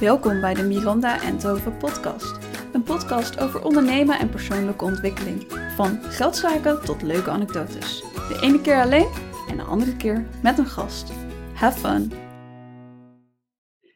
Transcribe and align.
Welkom 0.00 0.40
bij 0.40 0.54
de 0.54 0.62
Miranda 0.62 1.22
en 1.22 1.38
Tove 1.38 1.70
podcast. 1.70 2.38
Een 2.72 2.82
podcast 2.82 3.40
over 3.40 3.64
ondernemen 3.64 4.18
en 4.18 4.30
persoonlijke 4.30 4.84
ontwikkeling. 4.84 5.52
Van 5.76 6.02
geldzaken 6.02 6.84
tot 6.84 7.02
leuke 7.02 7.30
anekdotes. 7.30 8.00
De 8.00 8.38
ene 8.42 8.60
keer 8.60 8.80
alleen 8.80 9.12
en 9.48 9.56
de 9.56 9.62
andere 9.62 9.96
keer 9.96 10.28
met 10.42 10.58
een 10.58 10.66
gast. 10.66 11.10
Have 11.54 11.78
fun! 11.78 12.12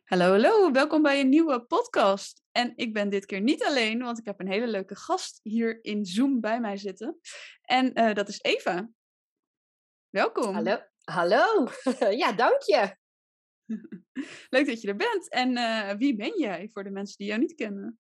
Hallo, 0.04 0.30
hallo, 0.30 0.70
welkom 0.72 1.02
bij 1.02 1.20
een 1.20 1.28
nieuwe 1.28 1.64
podcast. 1.64 2.42
En 2.52 2.72
ik 2.76 2.92
ben 2.92 3.08
dit 3.08 3.26
keer 3.26 3.40
niet 3.40 3.64
alleen, 3.64 4.02
want 4.02 4.18
ik 4.18 4.24
heb 4.24 4.40
een 4.40 4.50
hele 4.50 4.66
leuke 4.66 4.96
gast 4.96 5.40
hier 5.42 5.84
in 5.84 6.04
Zoom 6.04 6.40
bij 6.40 6.60
mij 6.60 6.76
zitten. 6.76 7.18
En 7.62 7.92
eh, 7.92 8.14
dat 8.14 8.28
is 8.28 8.40
Eva. 8.42 8.88
Welkom. 10.08 10.54
Hallo. 10.54 10.78
Hallo. 11.04 11.68
ja, 12.22 12.32
dank 12.32 12.62
je. 12.62 12.96
Leuk 14.50 14.66
dat 14.66 14.80
je 14.80 14.88
er 14.88 14.96
bent. 14.96 15.28
En 15.28 15.56
uh, 15.56 15.90
wie 15.90 16.16
ben 16.16 16.38
jij 16.38 16.68
voor 16.72 16.84
de 16.84 16.90
mensen 16.90 17.16
die 17.16 17.26
jou 17.26 17.40
niet 17.40 17.54
kennen? 17.54 17.98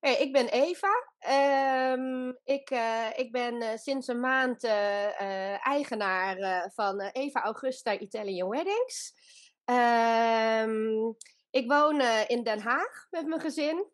Hey, 0.00 0.16
ik 0.16 0.32
ben 0.32 0.48
Eva. 0.48 1.12
Um, 1.92 2.38
ik, 2.44 2.70
uh, 2.70 3.08
ik 3.16 3.32
ben 3.32 3.54
uh, 3.54 3.68
sinds 3.74 4.08
een 4.08 4.20
maand 4.20 4.64
eigenaar 5.62 6.70
van 6.74 7.00
Eva 7.00 7.42
Augusta 7.42 7.98
Italian 7.98 8.48
Weddings. 8.48 9.14
Um, 9.64 11.16
ik 11.50 11.68
woon 11.68 12.00
in 12.26 12.42
Den 12.42 12.60
Haag 12.60 13.06
met 13.10 13.26
mijn 13.26 13.40
gezin. 13.40 13.86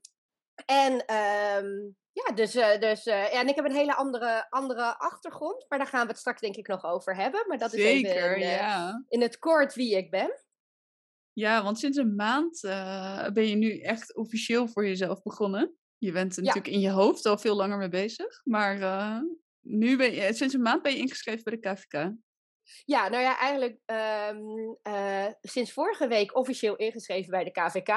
En 0.66 0.92
um, 0.92 1.96
ja, 2.12 2.34
dus, 2.34 2.52
dus 2.52 3.04
ja, 3.04 3.30
en 3.30 3.48
ik 3.48 3.54
heb 3.54 3.64
een 3.64 3.74
hele 3.74 3.94
andere, 3.94 4.46
andere 4.50 4.98
achtergrond. 4.98 5.64
Maar 5.68 5.78
daar 5.78 5.88
gaan 5.88 6.02
we 6.02 6.08
het 6.08 6.18
straks 6.18 6.40
denk 6.40 6.56
ik 6.56 6.66
nog 6.66 6.84
over 6.84 7.16
hebben. 7.16 7.44
Maar 7.46 7.58
dat 7.58 7.70
Zeker, 7.70 8.10
is 8.10 8.22
even 8.22 8.34
in, 8.34 8.48
ja. 8.48 9.04
in 9.08 9.20
het 9.20 9.38
kort 9.38 9.74
wie 9.74 9.96
ik 9.96 10.10
ben. 10.10 10.42
Ja, 11.32 11.62
want 11.62 11.78
sinds 11.78 11.96
een 11.96 12.14
maand 12.14 12.64
uh, 12.64 13.28
ben 13.28 13.48
je 13.48 13.54
nu 13.54 13.78
echt 13.78 14.16
officieel 14.16 14.68
voor 14.68 14.86
jezelf 14.86 15.22
begonnen. 15.22 15.74
Je 15.98 16.12
bent 16.12 16.36
er 16.36 16.42
ja. 16.42 16.48
natuurlijk 16.48 16.74
in 16.74 16.80
je 16.80 16.90
hoofd 16.90 17.26
al 17.26 17.38
veel 17.38 17.56
langer 17.56 17.78
mee 17.78 17.88
bezig. 17.88 18.40
Maar 18.44 18.78
uh, 18.78 19.18
nu 19.60 19.96
ben 19.96 20.14
je, 20.14 20.34
sinds 20.34 20.54
een 20.54 20.62
maand 20.62 20.82
ben 20.82 20.92
je 20.92 20.98
ingeschreven 20.98 21.42
bij 21.44 21.58
de 21.60 21.74
KVK. 21.74 22.12
Ja, 22.84 23.08
nou 23.08 23.22
ja, 23.22 23.38
eigenlijk 23.38 23.78
um, 23.86 24.78
uh, 24.82 25.26
sinds 25.40 25.72
vorige 25.72 26.06
week 26.06 26.36
officieel 26.36 26.76
ingeschreven 26.76 27.30
bij 27.30 27.44
de 27.44 27.50
KVK. 27.50 27.88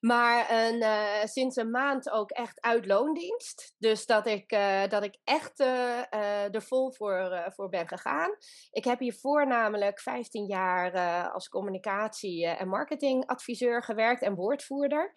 Maar 0.00 0.50
een, 0.50 0.82
uh, 0.82 1.24
sinds 1.24 1.56
een 1.56 1.70
maand 1.70 2.10
ook 2.10 2.30
echt 2.30 2.60
uit 2.60 2.86
loondienst. 2.86 3.74
Dus 3.78 4.06
dat 4.06 4.26
ik, 4.26 4.52
uh, 4.52 4.86
dat 4.88 5.02
ik 5.02 5.16
echt 5.24 5.60
er 5.60 6.62
vol 6.62 6.92
voor, 6.92 7.52
voor 7.54 7.68
ben 7.68 7.88
gegaan. 7.88 8.36
Ik 8.70 8.84
heb 8.84 8.98
hiervoor 8.98 9.46
namelijk 9.46 10.00
15 10.00 10.46
jaar 10.46 11.30
als 11.32 11.48
communicatie- 11.48 12.46
en 12.46 12.68
marketingadviseur 12.68 13.82
gewerkt 13.82 14.22
en 14.22 14.34
woordvoerder. 14.34 15.12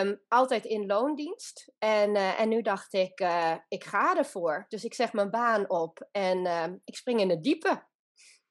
Um, 0.00 0.20
altijd 0.28 0.64
in 0.64 0.86
loondienst. 0.86 1.72
En, 1.78 2.14
en 2.14 2.48
nu 2.48 2.62
dacht 2.62 2.94
ik, 2.94 3.26
ik 3.68 3.84
ga 3.84 4.16
ervoor. 4.16 4.64
Dus 4.68 4.84
ik 4.84 4.94
zeg 4.94 5.12
mijn 5.12 5.30
baan 5.30 5.70
op 5.70 6.08
en 6.12 6.38
uh, 6.38 6.64
ik 6.84 6.96
spring 6.96 7.20
in 7.20 7.30
het 7.30 7.42
diepe. 7.42 7.86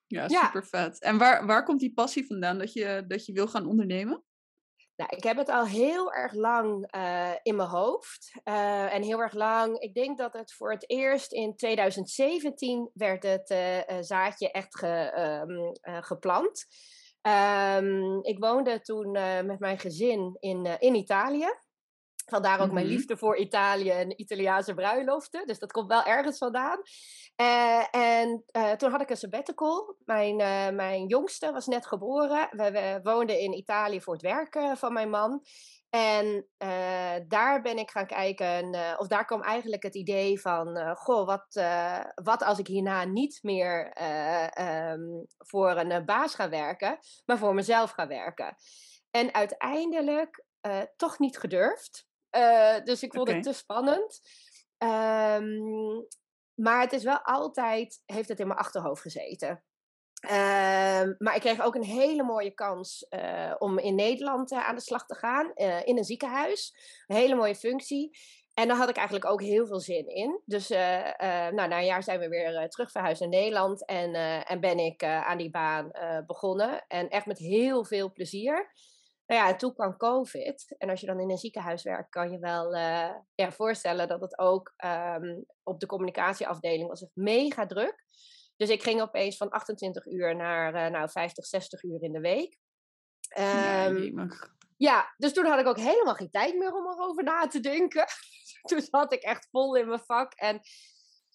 Ja, 0.08 0.28
super 0.28 0.66
vet. 0.66 1.00
En 1.00 1.18
waar, 1.18 1.46
waar 1.46 1.64
komt 1.64 1.80
die 1.80 1.94
passie 1.94 2.28
vandaan 2.28 2.58
dat 2.58 2.74
je, 2.74 3.04
dat 3.08 3.26
je 3.26 3.34
wil 3.34 3.48
gaan 3.48 3.66
ondernemen? 3.66 4.24
Nou, 4.96 5.16
ik 5.16 5.24
heb 5.24 5.38
het 5.38 5.50
al 5.50 5.66
heel 5.66 6.14
erg 6.14 6.34
lang 6.34 6.96
uh, 6.96 7.32
in 7.42 7.56
mijn 7.56 7.70
hoofd. 7.70 8.32
Uh, 8.44 8.94
en 8.94 9.04
heel 9.04 9.20
erg 9.20 9.34
lang, 9.34 9.80
ik 9.80 9.94
denk 9.94 10.18
dat 10.18 10.34
het 10.34 10.54
voor 10.54 10.72
het 10.72 10.90
eerst 10.90 11.32
in 11.34 11.56
2017 11.56 12.90
werd 12.94 13.24
het 13.24 13.50
uh, 13.50 13.98
zaadje 14.02 14.52
echt 14.52 14.78
ge, 14.78 15.14
um, 15.48 16.04
geplant. 16.04 16.66
Um, 17.22 18.24
ik 18.24 18.40
woonde 18.40 18.82
toen 18.82 19.12
met 19.46 19.60
mijn 19.60 19.80
gezin 19.80 20.38
in, 20.40 20.76
in 20.80 20.96
Italië. 20.96 21.48
Vandaar 22.30 22.54
ook 22.54 22.60
mm-hmm. 22.60 22.74
mijn 22.74 22.86
liefde 22.86 23.18
voor 23.18 23.38
Italië 23.38 23.90
en 23.90 24.22
Italiaanse 24.22 24.74
bruiloften. 24.74 25.48
Dus 25.48 25.60
dat 25.60 25.72
komt 25.72 25.88
wel 25.88 26.04
ergens 26.04 26.38
vandaan. 26.38 26.82
Uh, 27.42 27.96
en 27.96 28.44
uh, 28.58 28.72
toen 28.72 28.92
had 28.92 29.02
ik 29.02 29.10
een 29.10 29.18
sabbatical. 29.18 29.96
Mijn, 30.06 30.40
uh, 30.40 30.70
mijn 30.70 31.06
jongste 31.06 31.52
was 31.52 31.68
net 31.68 31.88
geboren. 31.88 32.48
We, 32.52 32.72
we 32.72 33.00
woonden 33.04 33.40
in 33.40 33.54
Italië 33.54 34.02
voor 34.02 34.14
het 34.14 34.22
werk 34.22 34.78
van 34.78 34.94
mijn 34.94 35.10
man. 35.10 35.44
En 35.90 36.48
daar 37.28 37.62
ben 37.62 37.78
ik 37.78 37.92
gaan 37.92 38.08
kijken, 38.08 38.76
of 39.00 39.08
daar 39.08 39.26
kwam 39.26 39.42
eigenlijk 39.42 39.84
het 39.84 39.96
idee 39.96 40.42
van: 40.42 40.96
goh, 40.96 41.26
wat, 41.26 41.62
wat 42.24 42.44
als 42.44 42.60
ik 42.60 42.68
hierna 42.68 43.04
niet 43.04 43.40
meer 43.42 43.98
um, 44.92 45.26
voor 45.38 45.78
een 45.78 46.06
baas 46.06 46.36
ga 46.36 46.50
werken, 46.50 47.00
maar 47.26 47.38
voor 47.38 47.54
mezelf 47.54 47.92
ga 47.92 48.08
werken? 48.08 48.56
En 49.12 49.34
uiteindelijk 49.34 50.46
toch 50.96 51.20
niet 51.20 51.38
gedurfd. 51.38 52.07
Uh, 52.38 52.84
dus 52.84 53.04
ik 53.04 53.14
vond 53.14 53.28
okay. 53.28 53.36
het 53.36 53.44
te 53.44 53.54
spannend. 53.54 54.22
Um, 54.78 56.08
maar 56.54 56.82
het 56.82 56.94
is 56.94 57.04
wel 57.04 57.20
altijd, 57.20 58.02
heeft 58.06 58.30
het 58.30 58.40
in 58.40 58.48
mijn 58.48 58.60
achterhoofd 58.60 59.02
gezeten. 59.02 59.64
Uh, 60.26 60.32
maar 61.18 61.36
ik 61.36 61.42
kreeg 61.42 61.62
ook 61.62 61.76
een 61.76 61.84
hele 61.84 62.24
mooie 62.24 62.52
kans 62.52 63.06
uh, 63.10 63.56
om 63.58 63.80
in 63.80 63.96
Nederland 63.96 64.52
uh, 64.52 64.68
aan 64.68 64.76
de 64.76 64.82
slag 64.82 65.06
te 65.06 65.16
gaan. 65.16 65.54
in 65.84 65.98
een 65.98 66.04
ziekenhuis. 66.04 66.74
Een 67.08 67.16
hele 67.16 67.36
mooie 67.36 67.56
functie. 67.56 68.18
En 68.54 68.68
daar 68.68 68.78
had 68.78 68.90
ik 68.90 68.96
eigenlijk 68.96 69.26
ook 69.26 69.42
heel 69.42 69.68
veel 69.68 69.80
zin 69.80 70.08
in. 70.08 70.42
Dus 70.46 70.70
nou, 70.70 71.54
na 71.54 71.78
een 71.78 71.86
jaar 71.86 72.04
zijn 72.04 72.20
we 72.20 72.28
weer 72.28 72.70
terug 72.70 72.92
verhuisd 72.92 73.20
naar 73.20 73.30
Nederland. 73.30 73.86
En, 73.86 74.14
en 74.46 74.60
ben 74.60 74.80
ik 74.80 75.04
aan 75.04 75.38
die 75.38 75.50
baan 75.50 75.92
begonnen. 76.28 76.86
En 76.88 77.10
echt 77.10 77.26
met 77.26 77.38
heel 77.38 77.86
veel 77.86 78.12
plezier. 78.12 78.72
Nou 79.28 79.42
ja, 79.42 79.50
en 79.50 79.58
toen 79.58 79.74
kwam 79.74 79.98
COVID. 79.98 80.76
En 80.78 80.90
als 80.90 81.00
je 81.00 81.06
dan 81.06 81.20
in 81.20 81.30
een 81.30 81.38
ziekenhuis 81.38 81.84
werkt, 81.84 82.10
kan 82.10 82.32
je 82.32 82.40
wel 82.40 82.76
uh, 82.76 83.16
ja, 83.36 83.52
voorstellen 83.52 84.08
dat 84.08 84.22
het 84.22 84.40
ook 84.40 84.74
um, 84.86 85.46
op 85.64 85.80
de 85.80 85.86
communicatieafdeling 85.86 86.88
was 86.88 87.00
het 87.00 87.10
mega 87.14 87.66
druk. 87.66 88.06
Dus 88.56 88.70
ik 88.70 88.84
ging 88.84 89.02
opeens 89.02 89.38
van 89.38 89.50
28 89.50 90.06
uur 90.06 90.36
naar 90.36 90.76
uh, 90.76 90.92
nou, 90.92 91.10
50, 91.10 91.46
60 91.46 91.84
uur 91.84 92.04
in 92.04 92.12
de 92.12 92.20
week. 92.20 92.58
Um, 93.40 94.30
ja, 94.78 95.14
dus 95.18 95.34
toen 95.34 95.46
had 95.46 95.60
ik 95.60 95.68
ook 95.68 95.78
helemaal 95.78 96.16
geen 96.16 96.30
tijd 96.30 96.58
meer 96.58 96.74
om 96.74 96.88
erover 96.88 97.24
na 97.24 97.48
te 97.48 97.60
denken. 97.60 98.06
toen 98.70 98.82
zat 98.82 99.14
ik 99.14 99.22
echt 99.22 99.48
vol 99.52 99.76
in 99.76 99.88
mijn 99.88 100.04
vak. 100.06 100.34
En 100.34 100.60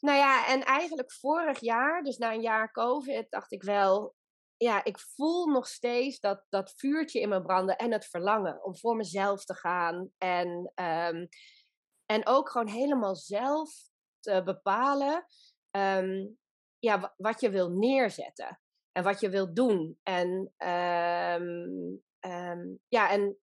nou 0.00 0.18
ja, 0.18 0.46
en 0.46 0.64
eigenlijk 0.64 1.12
vorig 1.12 1.60
jaar, 1.60 2.02
dus 2.02 2.16
na 2.16 2.32
een 2.32 2.40
jaar 2.40 2.72
COVID, 2.72 3.26
dacht 3.30 3.52
ik 3.52 3.62
wel, 3.62 4.14
ja, 4.62 4.84
ik 4.84 4.98
voel 4.98 5.46
nog 5.46 5.66
steeds 5.66 6.20
dat, 6.20 6.46
dat 6.48 6.72
vuurtje 6.76 7.20
in 7.20 7.28
me 7.28 7.42
branden 7.42 7.76
en 7.76 7.92
het 7.92 8.06
verlangen 8.06 8.64
om 8.64 8.76
voor 8.76 8.96
mezelf 8.96 9.44
te 9.44 9.54
gaan. 9.54 10.10
En, 10.18 10.72
um, 10.74 11.28
en 12.06 12.26
ook 12.26 12.50
gewoon 12.50 12.68
helemaal 12.68 13.14
zelf 13.14 13.70
te 14.20 14.42
bepalen 14.44 15.26
um, 15.70 16.38
ja, 16.78 17.14
wat 17.16 17.40
je 17.40 17.50
wil 17.50 17.70
neerzetten 17.70 18.60
en 18.92 19.02
wat 19.02 19.20
je 19.20 19.28
wil 19.28 19.54
doen. 19.54 19.98
En, 20.02 20.52
um, 20.68 22.02
ja, 22.88 23.10
en 23.10 23.38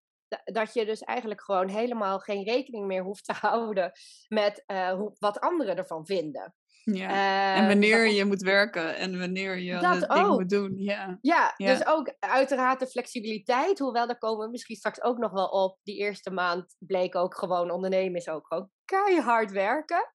dat 0.45 0.73
je 0.73 0.87
dus 0.87 1.03
eigenlijk 1.03 1.43
gewoon 1.43 1.69
helemaal 1.69 2.19
geen 2.19 2.45
rekening 2.45 2.87
meer 2.87 3.03
hoeft 3.03 3.25
te 3.25 3.33
houden 3.47 3.93
met 4.29 4.65
uh, 4.67 4.93
hoe, 4.93 5.17
wat 5.19 5.41
anderen 5.41 5.77
ervan 5.77 6.07
vinden. 6.07 6.55
Ja. 6.95 7.09
Uh, 7.09 7.61
en 7.61 7.67
wanneer 7.67 8.05
dat, 8.05 8.17
je 8.17 8.25
moet 8.25 8.43
werken 8.43 8.97
en 8.97 9.19
wanneer 9.19 9.59
je 9.59 9.79
dat 9.79 10.11
ding 10.11 10.27
moet 10.27 10.51
doen. 10.51 10.75
Ja. 10.77 11.19
ja. 11.21 11.55
Ja, 11.57 11.75
dus 11.75 11.87
ook 11.87 12.15
uiteraard 12.19 12.81
de 12.81 12.87
flexibiliteit. 12.87 13.79
Hoewel, 13.79 14.07
daar 14.07 14.19
komen 14.19 14.45
we 14.45 14.51
misschien 14.51 14.77
straks 14.77 15.03
ook 15.03 15.19
nog 15.19 15.33
wel 15.33 15.49
op. 15.49 15.79
Die 15.83 15.97
eerste 15.97 16.31
maand 16.31 16.77
bleek 16.79 17.15
ook 17.15 17.37
gewoon 17.37 17.71
ondernemen 17.71 18.17
is 18.17 18.29
ook 18.29 18.47
gewoon 18.47 18.71
keihard 18.85 19.51
werken. 19.51 20.13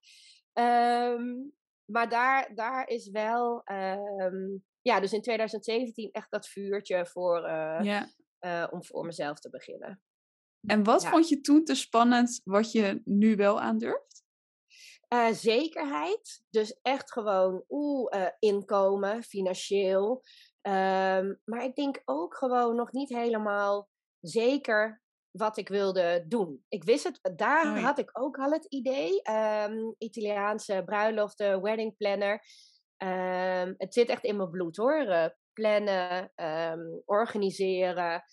Um, 0.53 1.53
maar 1.85 2.09
daar, 2.09 2.51
daar 2.56 2.88
is 2.88 3.09
wel, 3.09 3.62
um, 3.72 4.63
ja, 4.81 5.00
dus 5.00 5.13
in 5.13 5.22
2017 5.22 6.12
echt 6.12 6.31
dat 6.31 6.47
vuurtje 6.47 7.06
voor, 7.06 7.38
uh, 7.38 7.79
ja. 7.81 8.09
uh, 8.39 8.67
om 8.72 8.85
voor 8.85 9.06
mezelf 9.06 9.39
te 9.39 9.50
beginnen. 9.50 10.01
En 10.68 10.83
wat 10.83 11.01
ja. 11.01 11.09
vond 11.09 11.30
je 11.30 11.42
toen 11.42 11.63
te 11.63 11.75
spannend 11.75 12.42
wat 12.44 12.71
je 12.71 13.01
nu 13.03 13.36
wel 13.36 13.62
aandurft? 13.62 14.23
Uh, 15.13 15.31
zekerheid. 15.31 16.44
Dus 16.50 16.80
echt 16.81 17.12
gewoon 17.12 17.63
oeh, 17.69 18.15
uh, 18.15 18.27
inkomen, 18.39 19.24
financieel. 19.24 20.24
Um, 20.62 21.39
maar 21.44 21.63
ik 21.63 21.75
denk 21.75 22.01
ook 22.06 22.36
gewoon 22.36 22.75
nog 22.75 22.92
niet 22.92 23.10
helemaal 23.10 23.89
zeker 24.19 25.01
wat 25.31 25.57
ik 25.57 25.68
wilde 25.68 26.25
doen. 26.27 26.63
Ik 26.68 26.83
wist 26.83 27.04
het, 27.04 27.38
daar 27.38 27.71
oh, 27.71 27.77
ja. 27.77 27.83
had 27.83 28.00
ik 28.00 28.10
ook 28.13 28.38
al 28.38 28.51
het 28.51 28.65
idee. 28.65 29.21
Um, 29.31 29.95
Italiaanse 29.98 30.81
bruiloften, 30.86 31.62
wedding 31.62 31.98
planner. 31.98 32.45
Um, 32.98 33.74
het 33.77 33.94
zit 33.94 34.10
echt 34.10 34.24
in 34.24 34.38
mijn 34.38 34.50
bloed 34.50 34.77
hoor. 34.77 35.01
Uh, 35.01 35.25
plannen, 35.54 36.31
organiseren. 37.06 38.24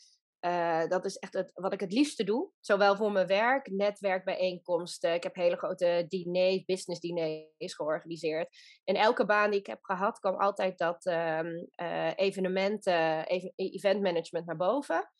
Uh, 0.46 0.86
dat 0.86 1.04
is 1.04 1.16
echt 1.16 1.32
het, 1.32 1.50
wat 1.54 1.72
ik 1.72 1.80
het 1.80 1.92
liefste 1.92 2.24
doe. 2.24 2.50
Zowel 2.60 2.96
voor 2.96 3.12
mijn 3.12 3.26
werk, 3.26 3.70
netwerkbijeenkomsten. 3.70 5.14
Ik 5.14 5.22
heb 5.22 5.34
hele 5.34 5.56
grote 5.56 6.04
diners, 6.08 6.64
business 6.64 7.00
diners 7.00 7.74
georganiseerd. 7.74 8.48
In 8.84 8.96
elke 8.96 9.24
baan 9.26 9.50
die 9.50 9.60
ik 9.60 9.66
heb 9.66 9.78
gehad, 9.82 10.18
kwam 10.18 10.34
altijd 10.36 10.78
dat 10.78 11.06
um, 11.06 11.68
uh, 11.82 12.10
evenementen, 12.16 13.26
even, 13.26 13.52
event 13.56 14.00
management 14.02 14.46
naar 14.46 14.56
boven. 14.56 15.10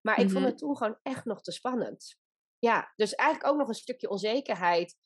Maar 0.00 0.20
ik 0.20 0.30
vond 0.30 0.38
Mhm. 0.38 0.44
het 0.48 0.58
toen 0.58 0.76
gewoon 0.76 0.98
echt 1.02 1.24
nog 1.24 1.42
te 1.42 1.52
spannend. 1.52 2.16
Ja, 2.58 2.92
dus 2.96 3.14
eigenlijk 3.14 3.50
ook 3.52 3.58
nog 3.58 3.68
een 3.68 3.74
stukje 3.74 4.08
onzekerheid. 4.08 4.96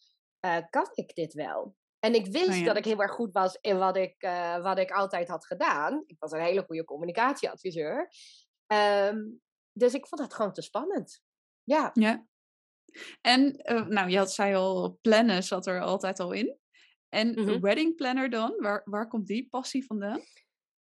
eh, 0.41 0.57
kan 0.71 0.89
ik 0.95 1.15
dit 1.15 1.33
wel? 1.35 1.75
En 1.99 2.15
ik 2.15 2.27
wist 2.27 2.49
Oh 2.49 2.57
ja. 2.57 2.65
dat 2.65 2.77
ik 2.77 2.85
heel 2.85 3.01
erg 3.01 3.13
goed 3.13 3.33
was 3.33 3.59
in 3.61 3.79
wat 3.79 3.97
ik, 3.97 4.15
eh, 4.19 4.63
wat 4.63 4.79
ik 4.79 4.91
altijd 4.91 5.29
had 5.29 5.47
gedaan. 5.47 6.03
Ik 6.07 6.17
was 6.19 6.33
een 6.33 6.41
hele 6.41 6.63
goede 6.65 6.85
communicatieadviseur. 6.85 8.11
Ehm, 8.67 9.19
dus 9.77 9.95
ik 9.95 10.07
vond 10.07 10.23
het 10.23 10.35
gewoon 10.35 10.53
te 10.53 10.63
spannend. 10.63 11.23
Ja. 11.63 11.91
Ja. 11.93 12.27
En, 13.21 13.57
eh, 13.57 13.87
nou, 13.87 14.09
je 14.11 14.19
had, 14.19 14.33
zei 14.33 14.55
al, 14.55 14.99
plannen 15.01 15.43
zat 15.43 15.67
er 15.67 15.81
altijd 15.81 16.21
al 16.21 16.33
in. 16.33 16.59
En 17.09 17.29
Mhm. 17.29 17.61
wedding 17.61 17.97
planner 17.97 18.31
dan, 18.31 18.55
waar, 18.59 18.83
waar 18.85 19.09
komt 19.09 19.27
die 19.27 19.49
passie 19.49 19.87
vandaan? 19.87 20.21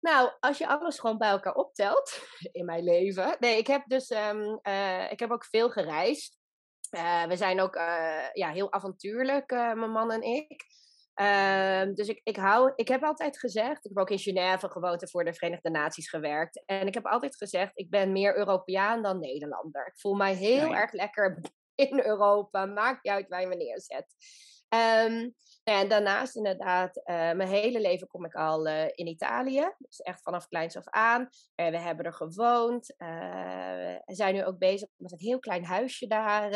Nou, 0.00 0.30
als 0.40 0.58
je 0.58 0.68
alles 0.68 0.98
gewoon 0.98 1.18
bij 1.18 1.28
elkaar 1.30 1.54
optelt 1.54 2.20
in 2.52 2.64
mijn 2.64 2.84
leven. 2.84 3.36
Nee, 3.38 3.58
ik 3.58 3.66
heb 3.66 3.82
dus 3.86 4.08
ehm, 4.08 4.56
eh, 4.62 5.12
ik 5.12 5.18
heb 5.18 5.30
ook 5.30 5.44
veel 5.44 5.70
gereisd. 5.70 6.38
Eh, 6.90 7.24
we 7.26 7.36
zijn 7.36 7.60
ook 7.60 7.74
ja, 8.32 8.50
heel 8.50 8.72
avontuurlijk, 8.72 9.50
mijn 9.50 9.90
man 9.90 10.10
en 10.10 10.22
ik. 10.22 10.64
Ehm, 11.20 11.94
dus 11.94 12.08
ik, 12.08 12.20
ik, 12.22 12.36
hou, 12.36 12.72
ik 12.76 12.88
heb 12.88 13.02
altijd 13.02 13.38
gezegd, 13.38 13.84
ik 13.84 13.90
heb 13.90 13.98
ook 13.98 14.10
in 14.10 14.18
Genève 14.18 14.68
gewoond 14.68 15.02
en 15.02 15.08
voor 15.08 15.24
de 15.24 15.34
Verenigde 15.34 15.70
Naties 15.70 16.08
gewerkt. 16.08 16.62
En 16.66 16.86
ik 16.86 16.94
heb 16.94 17.06
altijd 17.06 17.36
gezegd, 17.36 17.70
ik 17.74 17.90
ben 17.90 18.12
meer 18.12 18.36
Europeaan 18.36 19.02
dan 19.02 19.18
Nederlander. 19.18 19.86
Ik 19.86 20.00
voel 20.00 20.14
mij 20.14 20.34
heel 20.34 20.56
Ja, 20.56 20.66
ja. 20.66 20.80
erg 20.80 20.92
lekker 20.92 21.40
in 21.74 22.00
Europa. 22.04 22.66
Maakt 22.66 23.04
niet 23.04 23.12
uit 23.12 23.28
waar 23.28 23.40
je 23.40 23.46
me 23.46 23.56
neerzet. 23.56 24.14
Ehm, 24.68 25.28
nou 25.64 25.80
en 25.80 25.88
daarnaast 25.88 26.36
inderdaad, 26.36 26.96
eh, 27.04 27.14
mijn 27.14 27.48
hele 27.48 27.80
leven 27.80 28.06
kom 28.06 28.24
ik 28.24 28.34
al 28.34 28.66
eh, 28.66 28.84
in 28.94 29.06
Italië. 29.06 29.74
Dus 29.78 30.00
echt 30.00 30.22
vanaf 30.22 30.48
kleins 30.48 30.76
af 30.76 30.88
aan. 30.88 31.28
Eh, 31.54 31.70
we 31.70 31.78
hebben 31.78 32.04
er 32.04 32.14
gewoond. 32.14 32.94
We 32.96 34.14
zijn 34.14 34.34
nu 34.34 34.44
ook 34.44 34.58
bezig 34.58 34.88
met 34.96 35.12
een 35.12 35.18
heel 35.18 35.38
klein 35.38 35.64
huisje 35.64 36.06
daar 36.06 36.50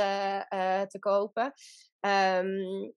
te 0.89 0.99
kopen. 0.99 1.53
Ehm, 2.01 2.93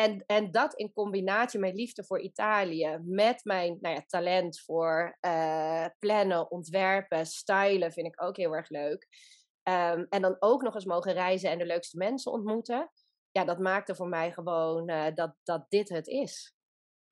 en, 0.00 0.24
en 0.26 0.50
dat 0.50 0.74
in 0.74 0.92
combinatie 0.92 1.60
met 1.60 1.74
liefde 1.74 2.04
voor 2.04 2.20
Italië, 2.20 2.98
met 3.02 3.44
mijn 3.44 3.78
nou 3.80 3.94
ja, 3.94 4.02
talent 4.06 4.60
voor 4.60 5.16
eh, 5.20 5.86
plannen, 5.98 6.50
ontwerpen, 6.50 7.26
stylen, 7.26 7.92
vind 7.92 8.06
ik 8.06 8.22
ook 8.22 8.36
heel 8.36 8.56
erg 8.56 8.68
leuk. 8.68 9.06
Ehm, 9.62 10.04
en 10.08 10.22
dan 10.22 10.36
ook 10.38 10.62
nog 10.62 10.74
eens 10.74 10.84
mogen 10.84 11.12
reizen 11.12 11.50
en 11.50 11.58
de 11.58 11.66
leukste 11.66 11.96
mensen 11.96 12.32
ontmoeten. 12.32 12.90
Ja, 13.30 13.44
dat 13.44 13.58
maakte 13.58 13.94
voor 13.94 14.08
mij 14.08 14.32
gewoon 14.32 14.88
eh, 14.88 15.14
dat, 15.14 15.34
dat 15.42 15.64
dit 15.68 15.88
het 15.88 16.06
is. 16.06 16.54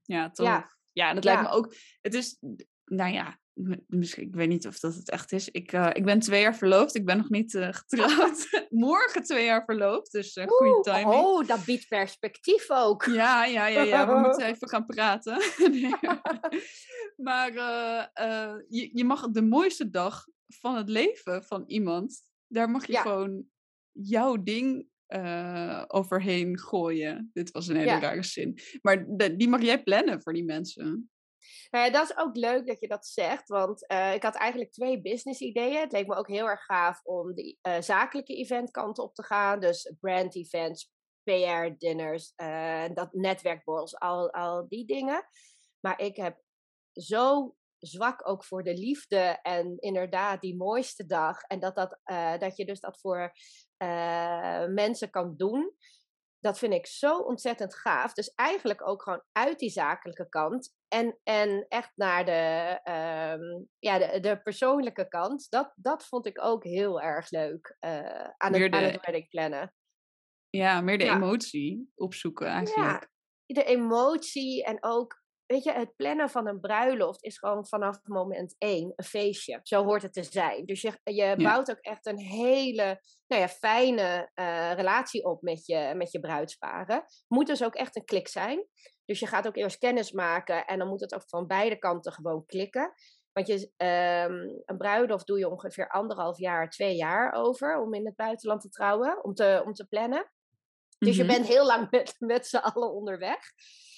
Ja, 0.03 0.31
toch? 0.31 0.47
Ja. 0.47 0.77
Ja, 0.93 1.15
dat 1.15 1.25
Ja. 1.25 1.33
lijkt 1.33 1.49
me 1.51 1.57
ook. 1.57 1.75
Het 2.01 2.15
is, 2.15 2.39
nou 2.85 3.13
ja, 3.13 3.39
misschien, 3.87 4.27
ik 4.27 4.35
weet 4.35 4.49
niet 4.49 4.67
of 4.67 4.79
dat 4.79 4.95
het 4.95 5.11
echt 5.11 5.33
is. 5.33 5.49
Ik, 5.51 5.73
eh, 5.73 5.91
ik 5.93 6.05
ben 6.05 6.19
twee 6.19 6.41
jaar 6.41 6.57
verloofd. 6.57 6.95
Ik 6.95 7.05
ben 7.05 7.17
nog 7.17 7.29
niet 7.29 7.55
eh, 7.55 7.69
getrouwd. 7.73 8.49
Morgen 8.71 9.23
twee 9.23 9.45
jaar 9.45 9.65
verloofd, 9.65 10.13
dus 10.13 10.35
eh 10.37 10.47
goede 10.47 10.81
timing. 10.91 11.07
Oh, 11.21 11.47
dat 11.47 11.65
biedt 11.65 11.89
perspectief 11.89 12.71
ook. 12.71 13.05
Ja, 13.05 13.45
ja, 13.45 13.67
ja, 13.67 13.83
ja, 13.83 14.07
we 14.15 14.19
moeten 14.21 14.47
even 14.53 14.69
gaan 14.69 14.87
praten. 14.87 15.37
Nee. 15.71 15.95
maar 17.17 17.53
je, 18.69 18.91
je 18.93 19.05
mag 19.05 19.31
de 19.31 19.43
mooiste 19.43 19.91
dag 19.91 20.25
van 20.47 20.77
het 20.77 20.89
leven 20.89 21.45
van 21.45 21.65
iemand, 21.67 22.23
daar 22.47 22.71
mag 22.71 22.87
je 22.87 22.93
Ja. 22.93 23.03
gewoon 23.03 23.45
jouw 23.93 24.43
ding 24.43 24.87
overheen 25.87 26.59
gooien. 26.59 27.31
Dit 27.33 27.51
was 27.51 27.67
een 27.69 27.77
hele 27.77 27.91
Ja. 27.91 28.01
rare 28.01 28.23
zin. 28.23 28.59
Maar 28.83 29.05
de- 29.17 29.37
die 29.37 29.49
mag 29.49 29.63
jij 29.63 29.83
plannen 29.83 30.23
voor 30.23 30.33
die 30.33 30.45
mensen. 30.45 31.11
Nou 31.71 31.85
ja, 31.85 31.91
dat 31.91 32.11
is 32.11 32.17
ook 32.17 32.37
leuk 32.37 32.67
dat 32.67 32.81
je 32.81 32.89
dat 32.89 33.07
zegt, 33.07 33.49
want 33.49 33.87
eh, 33.87 34.15
ik 34.15 34.23
had 34.23 34.35
eigenlijk 34.35 34.73
twee 34.73 35.01
business 35.01 35.41
ideeën. 35.41 35.81
Het 35.81 35.93
leek 35.93 36.07
me 36.07 36.15
ook 36.15 36.29
heel 36.29 36.49
erg 36.49 36.65
gaaf 36.65 37.05
om 37.05 37.35
de 37.35 37.57
eh, 37.61 37.81
zakelijke 37.81 38.35
eventkant 38.35 38.99
op 38.99 39.15
te 39.15 39.23
gaan. 39.23 39.61
Dus 39.61 39.93
brand 40.01 40.37
events, 40.37 40.93
PR-dinners, 41.23 42.33
eh, 42.37 42.85
dat 42.95 43.13
netwerkborrels, 43.13 43.99
al, 43.99 44.33
al 44.33 44.69
die 44.69 44.87
dingen. 44.87 45.25
Maar 45.81 46.01
ik 46.01 46.17
heb 46.17 46.41
zo 46.93 47.57
zwak 47.79 48.29
ook 48.29 48.45
voor 48.45 48.63
de 48.63 48.75
liefde 48.75 49.39
en 49.43 49.79
inderdaad 49.79 50.41
die 50.41 50.57
mooiste 50.57 51.07
dag. 51.07 51.43
En 51.43 51.61
dat, 51.61 51.75
dat, 51.75 52.01
eh, 52.05 52.39
dat 52.39 52.57
je 52.57 52.65
dus 52.65 52.81
dat 52.81 53.01
voor 53.01 53.33
eh, 53.77 54.67
mensen 54.67 55.11
kan 55.11 55.35
doen. 55.37 55.73
Dat 56.41 56.59
vind 56.59 56.73
ik 56.73 56.87
zo 56.87 57.19
ontzettend 57.19 57.75
gaaf. 57.75 58.13
Dus 58.13 58.29
eigenlijk 58.35 58.89
ook 58.89 59.03
gewoon 59.03 59.23
uit 59.33 59.59
die 59.59 59.71
zakelijke 59.71 60.29
kant. 60.29 60.77
En, 60.89 61.19
en 61.23 61.67
echt 61.69 61.93
naar 61.95 62.25
de, 62.25 62.81
ehm, 62.83 63.65
ja, 63.79 63.99
de, 63.99 64.21
de 64.21 64.41
persoonlijke 64.43 65.09
kant. 65.09 65.47
Dat, 65.51 65.73
dat 65.77 66.07
vond 66.07 66.27
ik 66.27 66.45
ook 66.45 66.65
heel 66.65 67.01
erg 67.01 67.31
leuk 67.31 67.77
eh, 67.79 67.91
aan, 68.37 68.53
het, 68.55 68.63
aan 68.75 68.81
de- 68.83 68.91
het 68.91 69.05
wedding 69.05 69.29
plannen. 69.29 69.75
Ja, 70.51 70.81
meer 70.81 70.99
de 70.99 71.05
Ja. 71.05 71.15
emotie 71.15 71.93
opzoeken 71.95 72.47
eigenlijk. 72.47 73.09
Ja, 73.47 73.55
de 73.55 73.65
emotie 73.65 74.65
en 74.65 74.77
ook, 74.85 75.18
weet 75.49 75.65
je, 75.65 75.73
het 75.73 75.97
plannen 75.97 76.31
van 76.31 76.47
een 76.47 76.61
bruiloft 76.61 77.25
is 77.25 77.39
gewoon 77.39 77.67
vanaf 77.67 77.99
moment 78.03 78.55
één 78.59 78.93
een 78.97 79.05
feestje. 79.05 79.61
Zo 79.63 79.85
hoort 79.85 80.03
het 80.03 80.13
te 80.13 80.23
zijn. 80.23 80.65
Dus 80.67 80.81
je, 80.81 80.93
je 81.05 81.35
bouwt 81.37 81.71
ook 81.71 81.81
echt 81.81 82.07
een 82.07 82.19
hele 82.19 83.01
nou 83.27 83.43
ja, 83.43 83.49
fijne 83.49 84.31
eh, 84.35 84.73
relatie 84.75 85.25
op 85.25 85.43
met 85.43 85.67
je, 85.67 85.93
met 85.97 86.13
je 86.13 86.21
bruidsparen. 86.21 87.05
Moet 87.29 87.47
dus 87.47 87.65
ook 87.65 87.75
echt 87.75 87.97
een 87.97 88.05
klik 88.05 88.29
zijn. 88.29 88.67
Dus 89.05 89.19
je 89.21 89.27
gaat 89.27 89.47
ook 89.47 89.57
eerst 89.57 89.79
kennis 89.79 90.13
maken 90.13 90.67
en 90.67 90.79
dan 90.79 90.89
moet 90.89 91.01
het 91.01 91.15
ook 91.15 91.29
van 91.29 91.47
beide 91.47 91.79
kanten 91.79 92.13
gewoon 92.13 92.47
klikken. 92.47 92.93
Want 93.33 93.47
je, 93.47 93.73
ehm, 93.77 94.33
een 94.65 94.77
bruiloft 94.79 95.27
doe 95.27 95.39
je 95.39 95.51
ongeveer 95.51 95.89
anderhalf 95.89 96.39
jaar, 96.39 96.71
twee 96.71 96.95
jaar 96.97 97.33
over 97.33 97.81
om 97.81 97.95
in 97.95 98.07
het 98.07 98.17
buitenland 98.17 98.61
te 98.61 98.69
trouwen, 98.69 99.25
om 99.25 99.35
te, 99.35 99.63
om 99.67 99.73
te 99.73 99.87
plannen. 99.87 100.31
Dus 100.99 101.17
je 101.17 101.25
Mhm. 101.25 101.33
bent 101.33 101.47
heel 101.47 101.67
lang 101.67 101.91
met, 101.91 102.15
met 102.19 102.47
z'n 102.47 102.57
allen 102.57 102.93
onderweg. 102.93 103.41